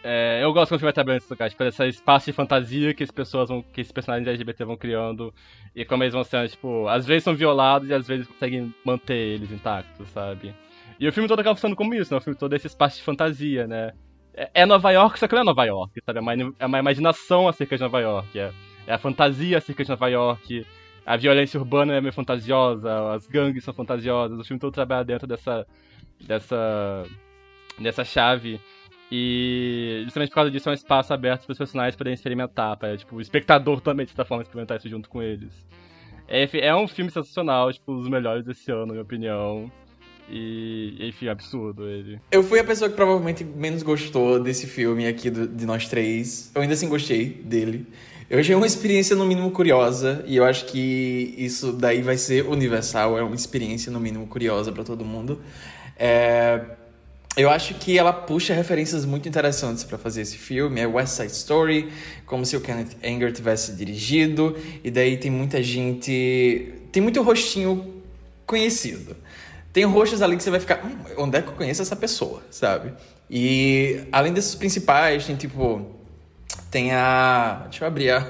[0.02, 2.94] É, eu gosto quando o filme vai trabalhando nesse lugar, tipo, esse espaço de fantasia
[2.94, 5.34] que as pessoas vão, que esses personagens LGBT vão criando.
[5.74, 9.34] E como eles vão sendo, tipo, às vezes são violados e às vezes conseguem manter
[9.34, 10.54] eles intactos, sabe?
[10.98, 12.18] E o filme todo acaba funcionando como isso, né?
[12.18, 13.92] O filme todo é esse espaço de fantasia, né?
[14.34, 16.18] É, é Nova York, só que não é Nova York, sabe?
[16.18, 18.38] É uma, é uma imaginação acerca de Nova York.
[18.38, 18.52] É,
[18.86, 20.66] é a fantasia acerca de Nova York.
[21.04, 24.38] A violência urbana é meio fantasiosa, as gangues são fantasiosas.
[24.38, 25.66] O filme todo trabalha dentro dessa.
[26.20, 27.04] dessa.
[27.78, 28.60] dessa chave.
[29.12, 32.96] E justamente por causa disso é um espaço aberto para os personagens poderem experimentar, para
[32.96, 35.66] tipo, o espectador também, de certa forma, experimentar isso junto com eles.
[36.28, 39.70] É, é um filme sensacional, tipo, um dos melhores desse ano, na minha opinião.
[40.32, 42.20] E, enfim, absurdo ele.
[42.30, 46.50] Eu fui a pessoa que provavelmente menos gostou desse filme aqui do- de nós três.
[46.54, 47.86] Eu ainda assim gostei dele.
[48.28, 52.46] Eu achei uma experiência no mínimo curiosa e eu acho que isso daí vai ser
[52.46, 53.18] universal.
[53.18, 55.40] É uma experiência no mínimo curiosa pra todo mundo.
[55.98, 56.60] É,
[57.36, 60.80] Eu acho que ela puxa referências muito interessantes pra fazer esse filme.
[60.80, 61.88] É West Side Story,
[62.26, 64.56] como se o Kenneth Anger tivesse dirigido.
[64.84, 66.72] E daí tem muita gente.
[66.92, 67.94] Tem muito rostinho
[68.44, 69.16] conhecido.
[69.72, 70.84] Tem rostos ali que você vai ficar.
[70.84, 72.92] Hum, onde é que eu conheço essa pessoa, sabe?
[73.30, 75.86] E além desses principais, tem tipo.
[76.70, 77.62] Tem a.
[77.70, 78.26] Deixa eu abrir a,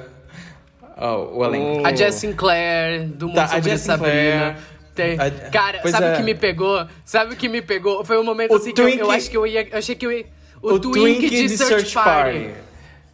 [0.97, 1.87] a- o elenco.
[1.87, 4.57] A Jess Sinclair, do Mundo Tá, a Sobre Jess Sabrina.
[4.95, 6.17] Tem- A- Cara, pois sabe o é.
[6.17, 6.87] que me pegou?
[7.05, 8.05] Sabe o que me pegou?
[8.05, 9.69] Foi um momento O assim que eu, eu Twink- acho que eu ia.
[9.71, 10.27] Eu achei que eu ia.
[10.63, 12.51] O, Twink, de, Search, Party.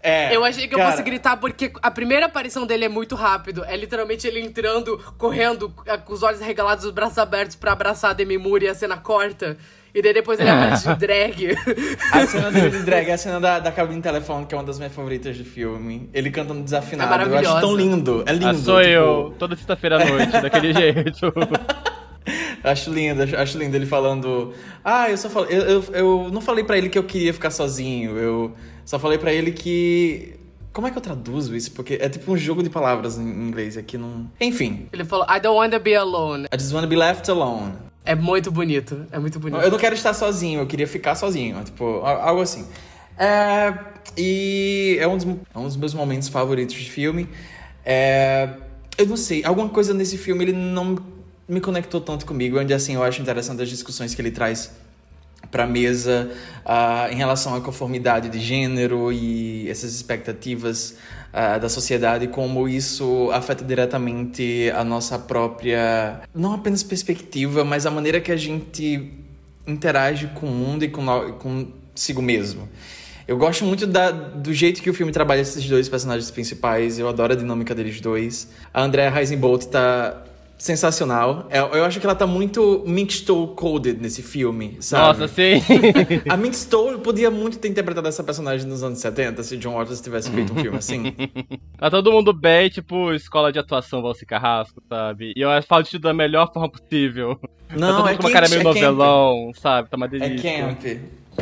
[0.06, 3.16] É, Eu achei que eu cara, fosse gritar porque a primeira aparição dele é muito
[3.16, 3.64] rápido.
[3.64, 8.10] É literalmente ele entrando, correndo, eh, com os olhos regalados, os braços abertos pra abraçar
[8.10, 9.56] a Demi Moore e a cena corta.
[9.92, 11.56] E daí depois ele aparece de drag.
[12.12, 14.64] A cena dele de drag é a cena da, da cabine telefônica, que é uma
[14.64, 16.08] das minhas favoritas do filme.
[16.12, 17.12] Ele cantando desafinado.
[17.24, 18.22] É eu acho tão lindo.
[18.26, 18.46] É lindo.
[18.46, 21.32] Ah, sou tipo, eu, toda sexta-feira à noite, daquele jeito.
[22.62, 24.52] Acho lindo, acho, acho lindo ele falando.
[24.84, 25.56] Ah, eu só falei.
[25.56, 28.18] Eu, eu, eu não falei para ele que eu queria ficar sozinho.
[28.18, 28.54] Eu
[28.86, 30.36] só falei para ele que.
[30.72, 31.72] Como é que eu traduzo isso?
[31.72, 33.76] Porque é tipo um jogo de palavras em inglês.
[33.76, 34.30] Aqui não.
[34.40, 34.88] Enfim.
[34.92, 36.44] Ele falou, I don't want to be alone.
[36.44, 37.72] I just want to be left alone.
[38.04, 39.04] É muito bonito.
[39.10, 39.60] É muito bonito.
[39.60, 41.62] Eu não quero estar sozinho, eu queria ficar sozinho.
[41.64, 42.64] Tipo, algo assim.
[43.18, 43.74] É,
[44.16, 47.28] e é um, dos, é um dos meus momentos favoritos de filme.
[47.84, 48.50] É,
[48.96, 50.96] eu não sei, alguma coisa nesse filme ele não
[51.48, 52.60] me conectou tanto comigo.
[52.60, 54.70] Onde assim eu acho interessante as discussões que ele traz
[55.50, 56.30] para a mesa
[56.64, 60.96] uh, em relação à conformidade de gênero e essas expectativas
[61.32, 67.90] uh, da sociedade, como isso afeta diretamente a nossa própria, não apenas perspectiva, mas a
[67.90, 69.12] maneira que a gente
[69.66, 71.04] interage com o mundo e com
[71.96, 72.68] consigo mesmo.
[73.26, 76.98] Eu gosto muito da, do jeito que o filme trabalha esses dois personagens principais.
[76.98, 78.48] Eu adoro a dinâmica deles dois.
[78.72, 80.22] A Andrea Heisenbolt tá
[80.58, 81.46] sensacional.
[81.50, 85.20] Eu, é, eu acho que ela tá muito Minkstole coded nesse filme, sabe?
[85.20, 85.62] Nossa, sim.
[86.28, 90.30] a Minkstole podia muito ter interpretado essa personagem nos anos 70 se John Waters tivesse
[90.30, 91.14] feito um filme assim.
[91.78, 95.32] tá todo mundo bem, tipo, escola de atuação Valci Carrasco, sabe?
[95.36, 97.38] E eu falo isso da melhor forma possível.
[97.74, 99.62] Não, tá é com uma cara meio é novelão, camp.
[99.62, 99.90] sabe?
[99.90, 100.48] Tá uma delícia.
[100.48, 100.84] É camp.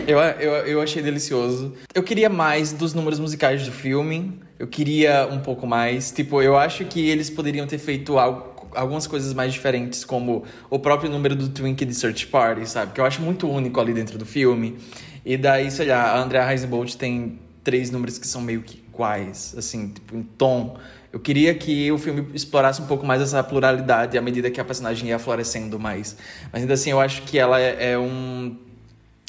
[0.06, 1.72] Eu, eu, eu achei delicioso.
[1.94, 4.40] Eu queria mais dos números musicais do filme.
[4.58, 6.10] Eu queria um pouco mais.
[6.12, 10.78] Tipo, eu acho que eles poderiam ter feito algo algumas coisas mais diferentes, como o
[10.78, 12.92] próprio número do Twink de Search Party, sabe?
[12.92, 14.76] Que eu acho muito único ali dentro do filme.
[15.24, 19.54] E daí, sei lá, a Andrea Heisenbolt tem três números que são meio que iguais,
[19.56, 20.76] assim, tipo, em tom.
[21.12, 24.64] Eu queria que o filme explorasse um pouco mais essa pluralidade à medida que a
[24.64, 26.16] personagem ia florescendo mais.
[26.52, 28.56] Mas ainda assim, eu acho que ela é, é um,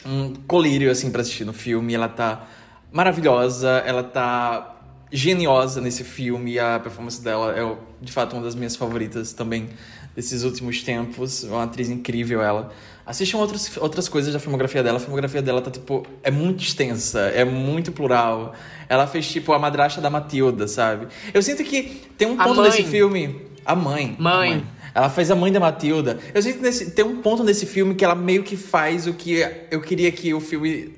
[0.05, 1.93] um colírio, assim, para assistir no filme.
[1.93, 2.47] Ela tá
[2.91, 4.74] maravilhosa, ela tá
[5.11, 6.59] geniosa nesse filme.
[6.59, 9.69] A performance dela é, de fato, uma das minhas favoritas também
[10.15, 11.43] desses últimos tempos.
[11.43, 12.71] É uma atriz incrível, ela.
[13.05, 14.97] Assistam outros, outras coisas da filmografia dela.
[14.97, 18.53] A filmografia dela tá, tipo, é muito extensa, é muito plural.
[18.89, 21.07] Ela fez, tipo, a madrasta da Matilda, sabe?
[21.33, 23.41] Eu sinto que tem um ponto nesse filme.
[23.63, 24.15] A mãe.
[24.19, 24.53] Mãe.
[24.53, 24.65] A mãe.
[24.95, 26.17] Ela faz a mãe da Matilda.
[26.33, 29.45] Eu sinto que tem um ponto nesse filme que ela meio que faz o que
[29.69, 30.93] eu queria que o filme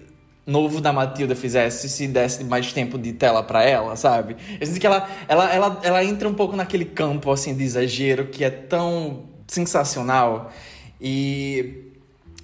[0.48, 4.38] novo da Matilda fizesse se desse mais tempo de tela para ela, sabe?
[4.60, 8.28] Eu sinto que ela, ela, ela, ela entra um pouco naquele campo assim de exagero
[8.28, 10.52] que é tão sensacional
[11.02, 11.92] e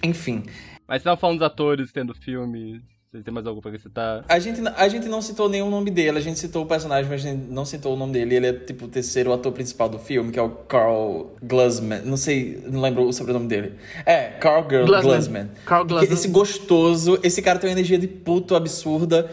[0.03, 0.43] enfim.
[0.85, 2.81] Mas você tava falando dos atores tendo filme,
[3.13, 4.25] você tem mais algo pra citar?
[4.27, 7.23] A gente, a gente não citou nenhum nome dele, a gente citou o personagem, mas
[7.23, 8.37] a gente não citou o nome dele.
[8.37, 12.01] Ele é tipo o terceiro ator principal do filme, que é o Carl Glusman.
[12.03, 13.73] Não sei, não lembro o sobrenome dele.
[14.03, 15.01] É, Carl Glusman.
[15.01, 15.49] Glusman.
[15.63, 16.11] Carl Glusman.
[16.11, 19.29] Esse gostoso, esse cara tem uma energia de puto absurda.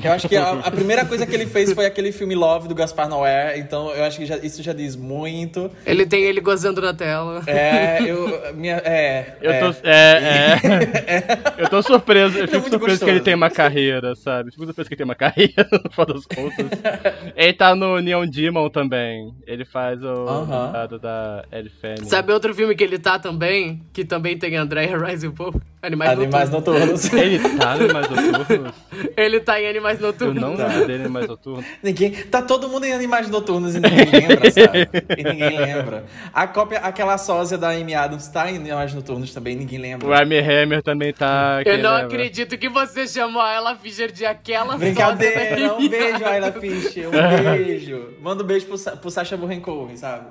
[0.00, 2.74] Eu acho que a, a primeira coisa que ele fez foi aquele filme Love do
[2.74, 5.68] Gaspar Noé, então eu acho que já, isso já diz muito.
[5.84, 7.42] Ele tem ele gozando na tela.
[7.48, 8.54] É, eu.
[8.54, 9.38] Minha, é.
[9.42, 9.58] Eu é.
[9.58, 9.74] tô.
[9.82, 11.54] É, é.
[11.64, 13.23] eu tô surpreso, eu é fico surpreso que ele gostoso.
[13.24, 14.50] Tem uma carreira, sabe?
[14.50, 16.66] Fico surpreso que tem uma carreira, no final das contas.
[17.36, 19.34] ele tá no Neon Demon também.
[19.46, 20.70] Ele faz o Aham.
[20.72, 22.04] lado da Ellie Fanning.
[22.04, 23.82] Sabe outro filme que ele tá também?
[23.92, 25.60] Que também tem Andrea Riseborough?
[25.82, 27.04] Animais, Animais Noturnos.
[27.04, 27.12] noturnos.
[27.12, 28.74] Ele tá no Mais Noturnos?
[29.18, 30.40] Ele tá em Animais Eu Noturnos.
[30.42, 31.64] não lembro dele em Mais Noturnos.
[31.82, 34.88] Ninguém, tá todo mundo em Animais Noturnos e ninguém lembra, sabe?
[35.18, 36.06] E ninguém lembra.
[36.32, 40.08] A cópia, aquela sósia da Amy Adams tá em Animais Noturnos também, ninguém lembra.
[40.08, 41.60] O Amy Hammer também tá.
[41.66, 42.06] Eu não lembra?
[42.06, 46.52] acredito que você chamou a Ella Fischer de aquela Brincadeira, sósia da um beijo, Ayla
[46.52, 47.12] Fischer, um
[47.54, 48.08] beijo.
[48.20, 50.26] Manda um beijo pro, Sa- pro Sacha Baron Cohen, sabe?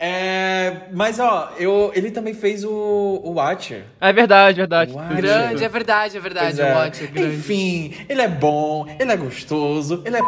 [0.00, 3.82] É, mas, ó, eu, ele também fez o, o Watcher.
[4.00, 4.92] É verdade, verdade.
[4.92, 5.16] Watcher.
[5.16, 6.60] Grande, é verdade, é verdade.
[6.60, 6.72] É.
[6.72, 7.34] O Watch é grande.
[7.36, 10.20] Enfim, ele é bom, ele é gostoso, ele é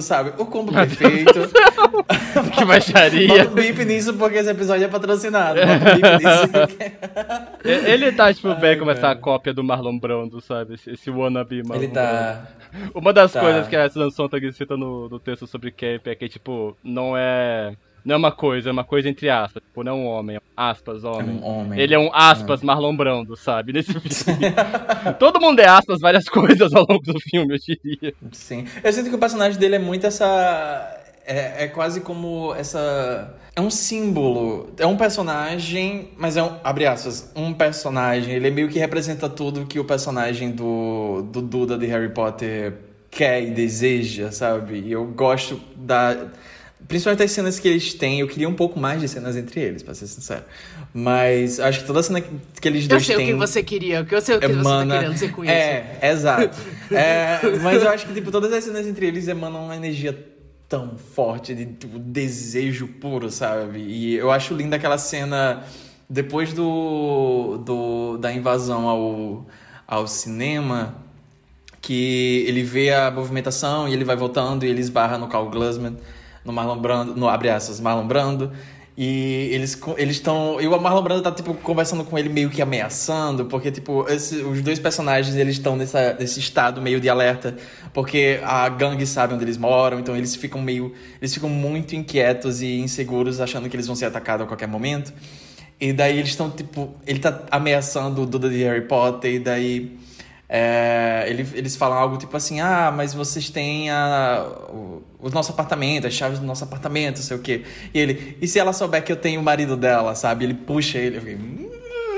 [0.00, 0.32] sabe?
[0.38, 1.32] O combo perfeito.
[2.56, 3.28] Que baixaria.
[3.28, 5.60] Bota um bip nisso porque esse episódio é patrocinado.
[5.60, 7.54] Bota um bip nisso.
[7.64, 10.74] E- Ele tá, tipo, bem como essa cópia do Marlon Brando, sabe?
[10.74, 12.46] Esse, esse wannabe Marlon Ele tá.
[12.72, 12.92] Brando.
[12.94, 13.40] Uma das tá.
[13.40, 17.16] coisas que a Susan Sontag cita no, no texto sobre Camp é que, tipo, não
[17.16, 17.74] é...
[18.04, 19.62] Não é uma coisa, é uma coisa entre aspas.
[19.62, 21.36] Tipo, não é um homem, é aspas, homem.
[21.36, 21.80] um homem.
[21.80, 23.72] Ele é um aspas Marlon Brando, sabe?
[23.72, 24.52] Nesse filme.
[25.18, 28.14] Todo mundo é aspas várias coisas ao longo do filme, eu diria.
[28.32, 28.66] Sim.
[28.82, 31.00] Eu sinto que o personagem dele é muito essa.
[31.26, 33.34] É, é quase como essa.
[33.56, 34.74] É um símbolo.
[34.78, 36.56] É um personagem, mas é um.
[36.62, 37.32] Abre aspas.
[37.34, 38.34] Um personagem.
[38.34, 42.74] Ele meio que representa tudo que o personagem do, do Duda de Harry Potter
[43.10, 44.80] quer e deseja, sabe?
[44.80, 46.28] E eu gosto da.
[46.86, 49.82] Principalmente as cenas que eles têm, eu queria um pouco mais de cenas entre eles,
[49.82, 50.44] pra ser sincero.
[50.92, 52.28] Mas acho que toda cena que
[52.60, 53.26] que eles Eu dois sei o têm.
[53.28, 55.52] que você queria, eu sei o que você tá emana- querendo dizer com isso.
[55.52, 56.56] É, exato.
[56.92, 60.16] É, mas eu acho que tipo, todas as cenas entre eles emanam uma energia
[60.68, 63.78] tão forte de tipo, desejo puro, sabe?
[63.80, 65.62] E eu acho linda aquela cena
[66.08, 69.46] depois do, do da invasão ao,
[69.86, 70.94] ao cinema,
[71.80, 75.96] que ele vê a movimentação e ele vai voltando e ele esbarra no Carl Glusman,
[76.44, 78.52] no Marlon Brando, no abre aspas, Marlon Brando,
[78.96, 80.60] e eles eles estão.
[80.60, 84.36] E o Marlon Brando tá, tipo, conversando com ele meio que ameaçando, porque, tipo, esse,
[84.36, 87.56] os dois personagens eles estão nesse estado meio de alerta,
[87.92, 90.92] porque a gangue sabe onde eles moram, então eles ficam meio.
[91.20, 95.12] Eles ficam muito inquietos e inseguros, achando que eles vão ser atacados a qualquer momento.
[95.80, 96.94] E daí eles estão, tipo.
[97.04, 100.03] Ele tá ameaçando o Duda de Harry Potter, e daí.
[100.48, 105.52] É, ele, eles falam algo tipo assim: ah, mas vocês têm a, o, o, nosso
[105.52, 107.64] apartamento, as chaves do nosso apartamento, sei o quê.
[107.92, 110.44] E ele, e se ela souber que eu tenho o marido dela, sabe?
[110.44, 111.36] Ele puxa ele, eu fiquei.
[111.36, 111.70] Hum",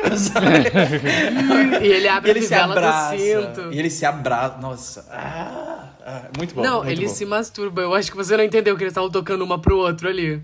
[1.83, 3.72] e ele abre e ele a se abraça, cinto.
[3.72, 4.59] E ele se abraça.
[4.59, 5.07] Nossa.
[5.11, 6.62] Ah, ah, muito bom.
[6.62, 7.12] Não, muito ele bom.
[7.12, 7.83] se masturba.
[7.83, 10.43] Eu acho que você não entendeu que eles estavam tocando uma pro outro ali.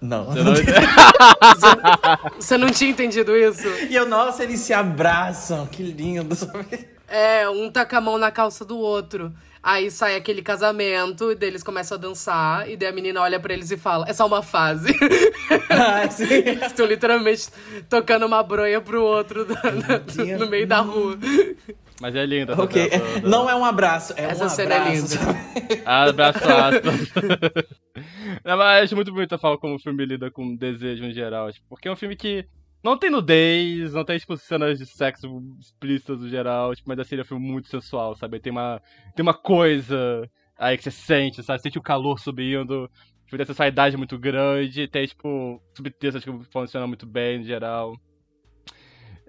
[0.00, 0.26] Não.
[0.26, 0.54] Você não-
[2.38, 3.66] Você não tinha entendido isso?
[3.88, 6.88] E eu, nossa, eles se abraçam, que lindo, sabe?
[7.08, 9.32] É, um taca a mão na calça do outro.
[9.60, 13.40] Aí sai aquele casamento, e daí eles começam a dançar, e daí a menina olha
[13.40, 14.94] pra eles e fala: É só uma fase.
[15.68, 16.24] Ah, sim.
[16.30, 17.48] Eles estão literalmente
[17.88, 21.18] tocando uma bronha pro outro da- na- no meio da rua.
[22.00, 22.52] Mas é lindo.
[22.52, 23.20] essa Ok, toda.
[23.28, 24.94] não é um abraço, é Essa um cena é abraço.
[24.94, 25.06] linda.
[25.08, 25.82] sabe?
[25.84, 27.12] Abraço aspas.
[28.44, 31.50] Não, mas acho muito bonito a forma como o filme lida com desejo em geral.
[31.52, 32.46] Tipo, porque é um filme que
[32.84, 35.26] não tem nudez, não tem, tipo, cenas de sexo
[35.60, 38.38] explícitas no geral, tipo, mas assim, ele é um filme muito sensual, sabe?
[38.38, 38.80] Tem uma,
[39.16, 41.58] tem uma coisa aí que você sente, sabe?
[41.58, 42.88] Você sente o calor subindo,
[43.24, 47.96] tipo, tem sensualidade muito grande, tem, tipo, subtextos que funcionam muito bem no geral.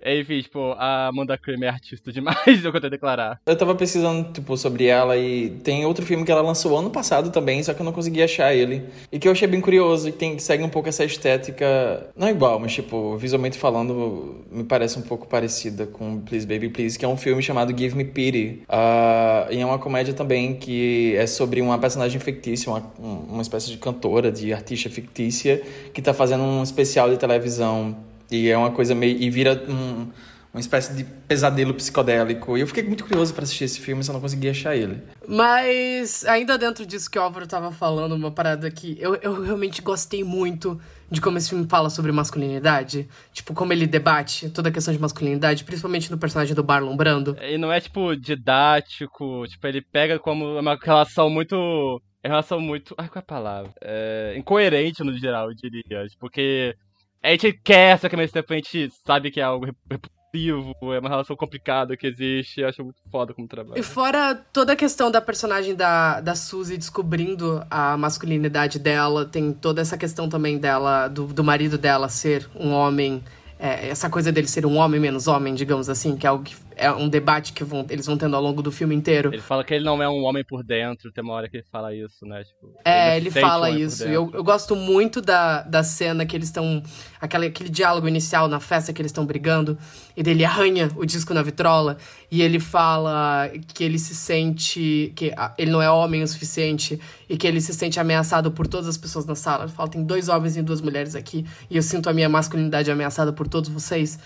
[0.06, 3.40] Enfim, tipo, a Amanda Cream é artista demais, eu a declarar.
[3.46, 7.32] Eu tava pesquisando, tipo, sobre ela e tem outro filme que ela lançou ano passado
[7.32, 8.84] também, só que eu não consegui achar ele.
[9.12, 12.32] E que eu achei bem curioso e tem, segue um pouco essa estética, não é
[12.32, 17.06] igual, mas, tipo, visualmente falando, me parece um pouco parecida com Please Baby Please, que
[17.06, 18.64] é um filme chamado Give Me Pity.
[18.70, 23.42] Ah, e é uma comédia também que é sobre uma personagem fictícia, uma, um- uma
[23.42, 25.62] espécie de cantora, de artista fictícia,
[25.94, 27.98] que tá fazendo um especial de televisão.
[28.32, 29.18] E é uma coisa meio.
[29.18, 30.08] E vira um,
[30.54, 32.58] uma espécie de pesadelo psicodélico.
[32.58, 35.02] E eu fiquei muito curioso pra assistir esse filme, só não consegui achar ele.
[35.28, 39.82] Mas, ainda dentro disso que o Álvaro tava falando, uma parada que eu, eu realmente
[39.82, 43.08] gostei muito de como esse filme fala sobre masculinidade.
[43.32, 47.38] Tipo, como ele debate toda a questão de masculinidade, principalmente no personagem do Marlon Brando.
[47.42, 52.02] E não é, tipo, didático, tipo, ele pega como uma relação muito.
[52.24, 52.96] É uma relação muito.
[52.98, 53.72] Ai, qual é a palavra?
[53.82, 56.08] É, incoerente no geral, eu diria.
[56.08, 56.76] Tipo, Porque
[57.22, 61.10] a gente quer, só que tempo a gente sabe que é algo repulsivo, é uma
[61.10, 62.62] relação complicada que existe.
[62.62, 63.80] Eu acho muito foda como trabalho.
[63.80, 69.52] E fora toda a questão da personagem da, da Suzy descobrindo a masculinidade dela, tem
[69.52, 73.24] toda essa questão também dela, do, do marido dela ser um homem.
[73.60, 76.56] é, essa coisa dele ser um homem menos homem, digamos assim, que é algo que
[76.80, 79.34] é um debate que vão, eles vão tendo ao longo do filme inteiro.
[79.34, 81.66] Ele fala que ele não é um homem por dentro, tem uma hora que ele
[81.70, 82.42] fala isso, né?
[82.44, 84.04] Tipo, É, ele um fala por isso.
[84.06, 86.82] Eu, eu gosto muito da, da cena que eles estão.
[87.20, 89.78] Aquele, aquele diálogo inicial na festa que eles estão brigando.
[90.16, 91.98] E dele arranha o disco na vitrola.
[92.32, 95.12] E ele fala que ele se sente.
[95.16, 97.00] que ah, ele não é homem o suficiente.
[97.28, 99.66] E que ele se sente ameaçado por todas as pessoas na sala.
[99.66, 101.46] Ele fala: tem dois homens e duas mulheres aqui.
[101.70, 104.18] E eu sinto a minha masculinidade ameaçada por todos vocês.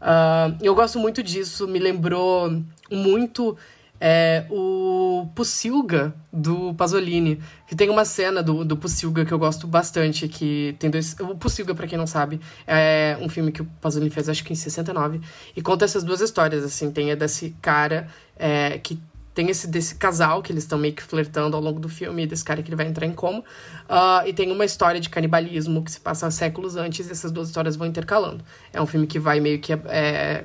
[0.00, 1.66] Ah, eu gosto muito disso.
[1.66, 3.56] Me lembrou muito
[4.00, 7.40] é o Pussilga do Pasolini.
[7.66, 11.16] Que tem uma cena do, do Pussilga que eu gosto bastante, que tem dois...
[11.20, 14.52] O Pussilga, pra quem não sabe, é um filme que o Pasolini fez, acho que
[14.52, 15.20] em 69,
[15.56, 16.90] e conta essas duas histórias, assim.
[16.90, 18.98] Tem a desse cara é, que
[19.38, 22.44] tem esse desse casal que eles estão meio que flertando ao longo do filme, desse
[22.44, 23.44] cara que ele vai entrar em coma.
[23.88, 27.46] Ah, e tem uma história de canibalismo que se passa séculos antes, e essas duas
[27.46, 28.42] histórias vão intercalando.
[28.72, 29.72] É um filme que vai meio que...
[29.72, 30.44] É,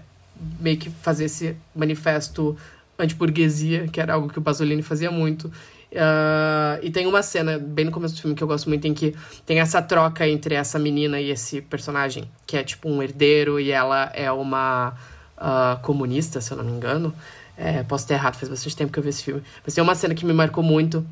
[0.60, 2.56] meio que fazer esse manifesto
[3.00, 5.52] antiburguesia, que era algo que o Pasolini fazia muito.
[5.96, 8.94] Ah, e tem uma cena bem no começo do filme que eu gosto muito em
[8.94, 13.60] que tem essa troca entre essa menina e esse personagem, que é tipo um herdeiro
[13.60, 14.94] e ela é uma
[15.36, 17.12] ah, comunista, se eu não me engano.
[17.58, 19.44] É, posso ter errado, faz bastante tempo que eu vi esse filme.
[19.64, 21.06] Mas tem uma cena que me marcou muito,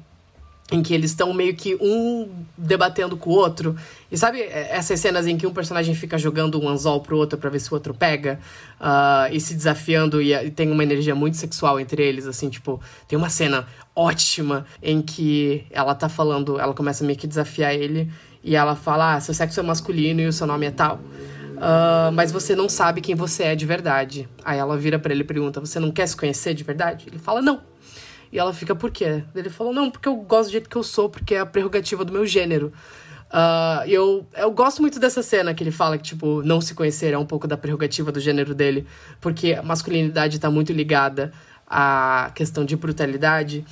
[0.72, 3.76] em que eles estão meio que um debatendo com o outro.
[4.10, 7.50] E sabe essas cenas em que um personagem fica jogando um anzol pro outro pra
[7.50, 8.40] ver se o outro pega?
[8.80, 12.82] Ah, e se desafiando e, e tem uma energia muito sexual entre eles, assim, tipo...
[13.08, 16.60] Tem uma cena ótima em que ela tá falando...
[16.60, 18.10] Ela começa meio que desafiar ele
[18.42, 19.16] e ela fala...
[19.16, 21.02] Ah, seu sexo é masculino e o seu nome é tal.
[21.64, 24.28] Ah, mas você não sabe quem você é de verdade.
[24.44, 27.06] Aí ela vira pra ele e pergunta: Você não quer se conhecer de verdade?
[27.08, 27.62] Ele fala: Não.
[28.32, 29.24] E ela fica: Por quê?
[29.36, 32.04] Ele falou: Não, porque eu gosto do jeito que eu sou, porque é a prerrogativa
[32.04, 32.74] do meu gênero.
[33.30, 37.14] Uh, eu, eu gosto muito dessa cena que ele fala que, tipo, não se conhecer
[37.14, 38.86] é um pouco da prerrogativa do gênero dele,
[39.22, 41.32] porque a masculinidade tá muito ligada
[41.66, 43.64] à questão de brutalidade.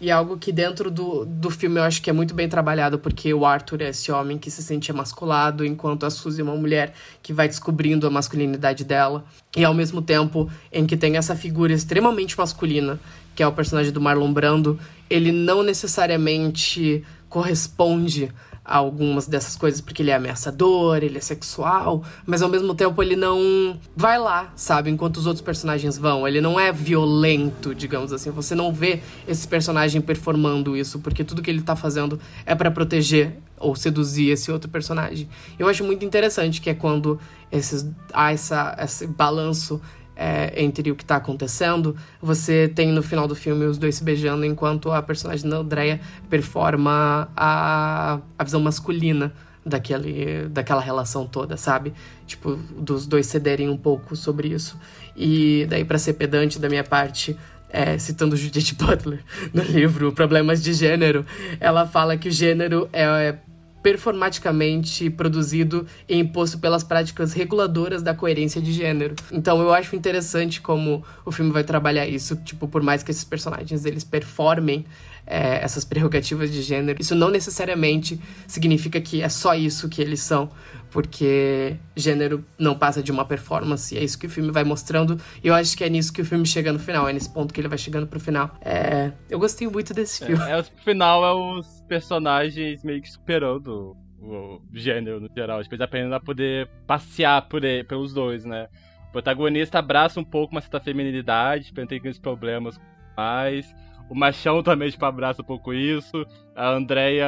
[0.00, 3.34] E algo que dentro do, do filme eu acho que é muito bem trabalhado, porque
[3.34, 6.94] o Arthur é esse homem que se sente emasculado, enquanto a Suzy é uma mulher
[7.20, 9.24] que vai descobrindo a masculinidade dela.
[9.56, 13.00] E ao mesmo tempo em que tem essa figura extremamente masculina,
[13.34, 14.78] que é o personagem do Marlon Brando,
[15.10, 18.32] ele não necessariamente corresponde
[18.68, 23.16] algumas dessas coisas porque ele é ameaçador, ele é sexual, mas ao mesmo tempo ele
[23.16, 24.90] não vai lá, sabe?
[24.90, 26.28] Enquanto os outros personagens vão.
[26.28, 28.30] Ele não é violento, digamos assim.
[28.30, 32.70] Você não vê esse personagem performando isso, porque tudo que ele tá fazendo é para
[32.70, 35.28] proteger ou seduzir esse outro personagem.
[35.58, 37.18] Eu acho muito interessante que é quando
[37.50, 39.80] esses, há essa, esse balanço
[40.18, 44.02] é, entre o que está acontecendo, você tem no final do filme os dois se
[44.02, 49.32] beijando enquanto a personagem da Andrea performa a, a visão masculina
[49.64, 51.94] daquele, daquela relação toda, sabe?
[52.26, 54.76] Tipo, dos dois cederem um pouco sobre isso.
[55.16, 57.36] E daí, para ser pedante da minha parte,
[57.70, 59.22] é, citando Judith Butler
[59.54, 61.24] no livro Problemas de Gênero,
[61.60, 63.36] ela fala que o gênero é
[63.82, 69.14] performaticamente produzido e imposto pelas práticas reguladoras da coerência de gênero.
[69.30, 73.24] Então eu acho interessante como o filme vai trabalhar isso, tipo, por mais que esses
[73.24, 74.84] personagens eles performem
[75.26, 80.20] é, essas prerrogativas de gênero, isso não necessariamente significa que é só isso que eles
[80.20, 80.50] são,
[80.90, 85.48] porque gênero não passa de uma performance, é isso que o filme vai mostrando, e
[85.48, 87.60] eu acho que é nisso que o filme chega no final, é nesse ponto que
[87.60, 88.50] ele vai chegando pro final.
[88.60, 90.42] É, eu gostei muito desse filme.
[90.44, 95.74] É, é, o final é os personagens meio que superando o gênero no geral, tipo,
[95.74, 98.68] eles aprendendo a poder passear por ele, pelos dois, né?
[99.08, 102.78] O protagonista abraça um pouco uma certa feminilidade, tipo, tem aqueles problemas
[103.16, 103.74] mais
[104.08, 106.26] o Machão também, tipo, abraça um pouco isso.
[106.56, 107.26] A Andrea,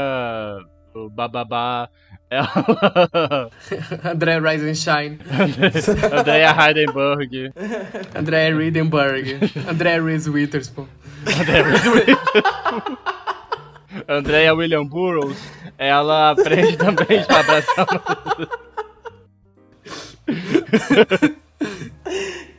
[1.11, 1.89] Bababá,
[2.31, 3.51] ela.
[4.05, 5.19] Andrea Reisenstein.
[6.13, 7.53] Andrea Heidenberg.
[8.15, 9.39] Andrea Riedenberg.
[9.69, 10.89] Andrea Reese Witherspoon.
[11.27, 12.99] Andrea Reese Witherspoon.
[14.09, 17.87] Andrea William Burroughs, ela aprende também tipo, a abraçar.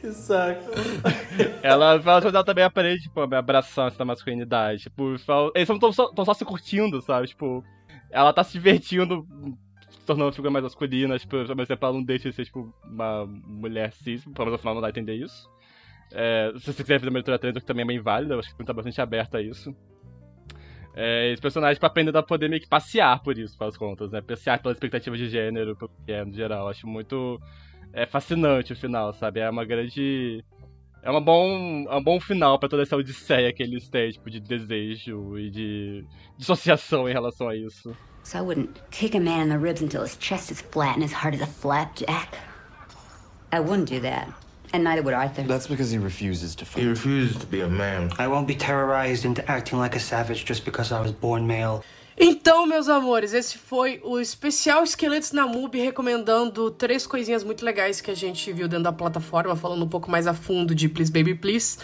[0.02, 0.72] Que saco.
[1.64, 4.84] Ela fala que ela também aprende, tipo, abraçar essa masculinidade.
[4.84, 5.16] Tipo,
[5.56, 7.28] eles estão só, só se curtindo, sabe?
[7.28, 7.64] Tipo,
[8.12, 9.26] ela tá se divertindo,
[9.90, 12.74] se tornando uma figura mais masculina, tipo, mesmo tempo ela não deixa de ser, tipo,
[12.84, 15.50] uma mulher cis, pelo menos no final não dá a entender isso.
[16.12, 18.64] É, se você quiser fazer uma leitura trans, que também é bem válida, acho que
[18.64, 19.76] tá bastante aberta a isso.
[20.94, 24.20] É, os personagens pra aprender a poder meio que passear por isso, pelas contas, né?
[24.20, 26.68] Passear pelas expectativas de gênero, pelo que é, no geral.
[26.68, 27.40] Acho muito
[27.94, 29.40] é fascinante o final, sabe?
[29.40, 30.44] É uma grande.
[31.04, 34.30] É uma bom, é um bom final para toda essa odisseia que eles têm, tipo,
[34.30, 36.06] de desejo e de
[36.38, 37.96] dissociação em relação a isso.
[38.24, 41.04] So I wouldn't kick a man in the ribs until his chest is flat and
[41.04, 42.38] his heart is a flapjack.
[43.52, 44.28] I wouldn't do that.
[44.74, 45.42] And neither would Arthur.
[45.42, 46.84] That's because he refuses to fight.
[46.84, 48.12] He refuses to be a man.
[48.18, 51.84] I won't be terrorized into acting like a savage just because I was born male.
[52.24, 58.00] Então, meus amores, esse foi o especial Esqueletos na MUBI recomendando três coisinhas muito legais
[58.00, 61.12] que a gente viu dentro da plataforma, falando um pouco mais a fundo de Please
[61.12, 61.80] Baby Please.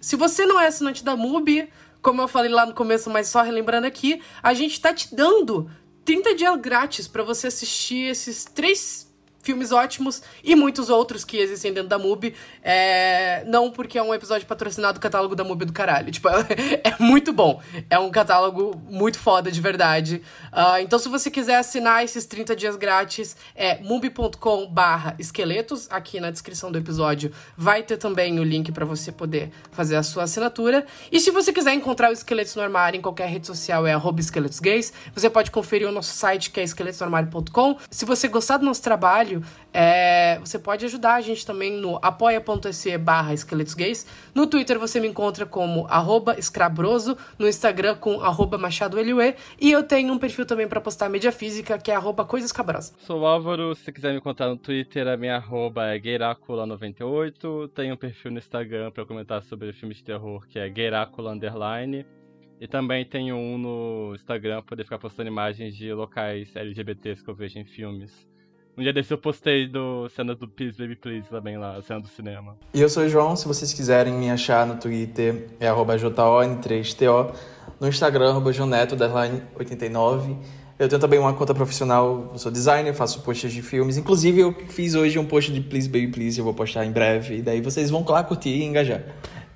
[0.00, 1.68] Se você não é assinante da MUBI,
[2.00, 5.70] como eu falei lá no começo, mas só relembrando aqui, a gente tá te dando
[6.02, 9.03] 30 dias grátis para você assistir esses três
[9.44, 12.34] filmes ótimos e muitos outros que existem dentro da MUBI.
[12.62, 13.44] É...
[13.46, 16.10] Não porque é um episódio patrocinado do catálogo da MUBI do caralho.
[16.10, 16.28] Tipo,
[16.82, 17.60] é muito bom.
[17.88, 20.22] É um catálogo muito foda, de verdade.
[20.52, 25.86] Uh, então, se você quiser assinar esses 30 dias grátis, é mubi.com barra esqueletos.
[25.90, 30.02] Aqui na descrição do episódio vai ter também o link para você poder fazer a
[30.02, 30.86] sua assinatura.
[31.12, 34.20] E se você quiser encontrar o Esqueletos no Armário em qualquer rede social, é arroba
[34.20, 34.92] esqueletosgays.
[35.14, 37.76] Você pode conferir o nosso site, que é esqueletosnoarmário.com.
[37.90, 41.98] Se você gostar do nosso trabalho, trabalho, é, você pode ajudar a gente também no
[42.00, 44.06] apoia.se barra esqueletos gays.
[44.34, 48.60] No Twitter você me encontra como arroba escrabroso, no Instagram com arroba
[49.60, 52.94] e eu tenho um perfil também para postar mídia física, que é arroba coisas cabrosas.
[52.98, 57.96] Sou Álvaro, se quiser me encontrar no Twitter, a minha arroba é gueracula98, tenho um
[57.96, 62.06] perfil no Instagram para comentar sobre filmes de terror, que é gueracula underline.
[62.60, 67.28] E também tenho um no Instagram para poder ficar postando imagens de locais LGBTs que
[67.28, 68.26] eu vejo em filmes.
[68.76, 72.08] Um dia desse eu postei do cena do Please Baby Please também lá, cena do
[72.08, 72.56] cinema.
[72.74, 77.34] E eu sou o João, se vocês quiserem me achar no Twitter é JON3TO,
[77.80, 80.36] no Instagram joneto89.
[80.76, 83.96] Eu tenho também uma conta profissional, eu sou designer, faço posts de filmes.
[83.96, 87.36] Inclusive eu fiz hoje um post de Please Baby Please, eu vou postar em breve,
[87.36, 89.02] e daí vocês vão lá curtir e engajar.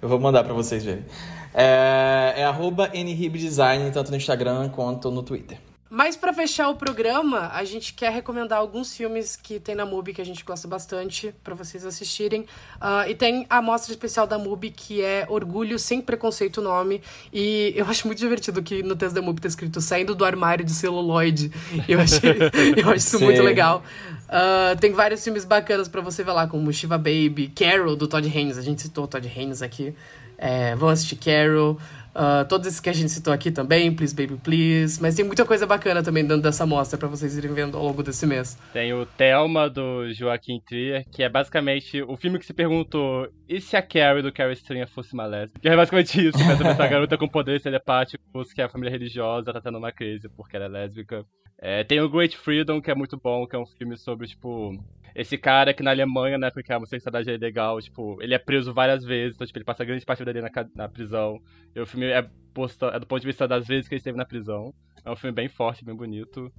[0.00, 1.04] Eu vou mandar para vocês verem.
[1.52, 5.58] É, é arroba NRibDesign, tanto no Instagram quanto no Twitter.
[5.90, 10.12] Mas para fechar o programa, a gente quer recomendar alguns filmes que tem na MUBI
[10.12, 12.42] que a gente gosta bastante para vocês assistirem.
[12.76, 17.00] Uh, e tem a mostra especial da MUBI que é Orgulho Sem Preconceito o nome.
[17.32, 20.64] E eu acho muito divertido que no texto da MUBI tá escrito saindo do armário
[20.64, 21.50] de celuloide.
[21.88, 22.36] Eu, achei,
[22.76, 23.24] eu acho isso Sim.
[23.24, 23.82] muito legal.
[24.28, 28.28] Uh, tem vários filmes bacanas para você ver lá, como Shiva Baby, Carol, do Todd
[28.28, 28.58] Haynes.
[28.58, 29.94] A gente citou o Todd Haynes aqui.
[30.36, 31.78] É, vão assistir Carol.
[32.18, 35.00] Uh, todos esses que a gente citou aqui também, Please Baby Please.
[35.00, 38.02] Mas tem muita coisa bacana também dentro dessa mostra para vocês irem vendo ao longo
[38.02, 38.58] desse mês.
[38.72, 43.60] Tem o Thelma, do Joaquim Trier, que é basicamente o filme que se perguntou e
[43.60, 45.60] se a Carrie do Carrie Stringer fosse uma lésbica?
[45.60, 49.78] Que é basicamente isso, essa garota com poderes telepáticos, que a família religiosa tá tendo
[49.78, 51.24] uma crise porque ela é lésbica.
[51.60, 54.72] É, tem o Great Freedom, que é muito bom, que é um filme sobre, tipo,
[55.18, 58.72] esse cara que na Alemanha, né, porque a homossexualidade é legal, tipo, ele é preso
[58.72, 61.42] várias vezes, então, tipo, ele passa grande parte da vida dele na, na prisão.
[61.74, 64.16] E o filme é, posto, é do ponto de vista das vezes que ele esteve
[64.16, 64.72] na prisão.
[65.04, 66.52] É um filme bem forte, bem bonito.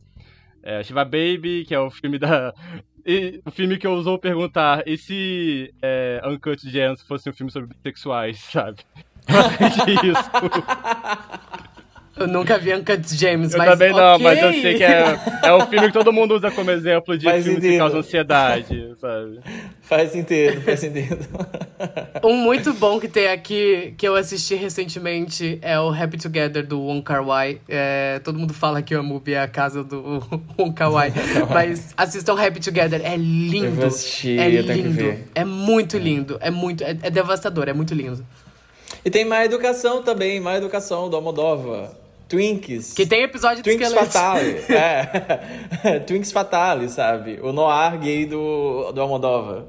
[0.62, 2.54] É, Shiva Baby, que é o filme da.
[3.06, 7.50] E, o filme que eu usou perguntar, e se é, Uncut Gems fosse um filme
[7.50, 8.84] sobre bissexuais, sabe?
[10.04, 10.30] isso.
[12.20, 13.68] Eu nunca vi Uncut James, eu mas.
[13.68, 14.24] Eu também não, okay.
[14.24, 17.24] mas eu sei que é, é um filme que todo mundo usa como exemplo de
[17.26, 19.40] faz filme que causa ansiedade, sabe?
[19.82, 21.18] Faz sentido, faz sentido.
[22.22, 26.82] Um muito bom que tem aqui, que eu assisti recentemente, é o Happy Together do
[26.82, 27.62] Wong Kar Wai.
[27.70, 30.22] É, todo mundo fala que o Mubi é a casa do
[30.60, 31.14] Wong Kar Wai,
[31.50, 33.66] mas assistam Happy Together, é lindo.
[33.66, 37.74] Eu vou assistir, é eu lindo, é muito lindo, é muito, é, é devastador, é
[37.74, 38.26] muito lindo.
[39.06, 41.92] E tem Má Educação também, Má Educação do Almodóvar.
[42.30, 42.94] Twinks.
[42.94, 44.56] Que tem episódio Twinks do Fatale.
[44.70, 46.00] é.
[46.06, 47.40] Twinks Fatale, sabe?
[47.42, 49.66] O noir gay do, do Almodóvar.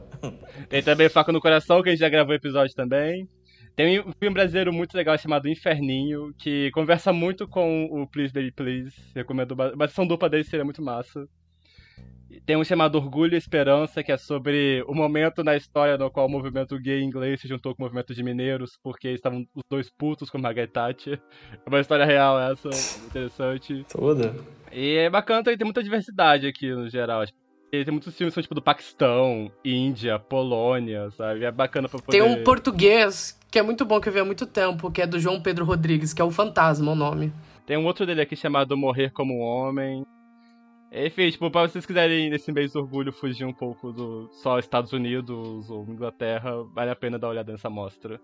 [0.68, 3.26] Tem também Faca no Coração, que a gente já gravou episódio também.
[3.74, 8.52] Tem um filme brasileiro muito legal chamado Inferninho, que conversa muito com o Please Baby
[8.52, 8.94] Please.
[9.14, 9.56] Recomendo.
[9.60, 11.26] A sessão dupla dele seria muito massa.
[12.46, 16.26] Tem um chamado Orgulho e Esperança, que é sobre o momento na história no qual
[16.26, 19.88] o movimento gay inglês se juntou com o movimento de mineiros, porque estavam os dois
[19.88, 21.20] putos com Margaret Thatcher.
[21.52, 22.68] É uma história real essa,
[23.06, 23.84] interessante.
[23.88, 24.34] Toda.
[24.72, 27.24] E é bacana, tem muita diversidade aqui no geral.
[27.72, 31.44] E tem muitos filmes que são tipo do Paquistão, Índia, Polônia, sabe?
[31.44, 32.18] É bacana pra poder...
[32.18, 35.06] Tem um português que é muito bom, que eu vi há muito tempo, que é
[35.06, 37.32] do João Pedro Rodrigues, que é o Fantasma, o nome.
[37.64, 40.04] Tem um outro dele aqui chamado Morrer como um Homem.
[40.92, 44.92] Enfim, tipo, pra vocês quiserem nesse mês do orgulho fugir um pouco do só Estados
[44.92, 48.20] Unidos ou Inglaterra, vale a pena dar uma olhada nessa mostra.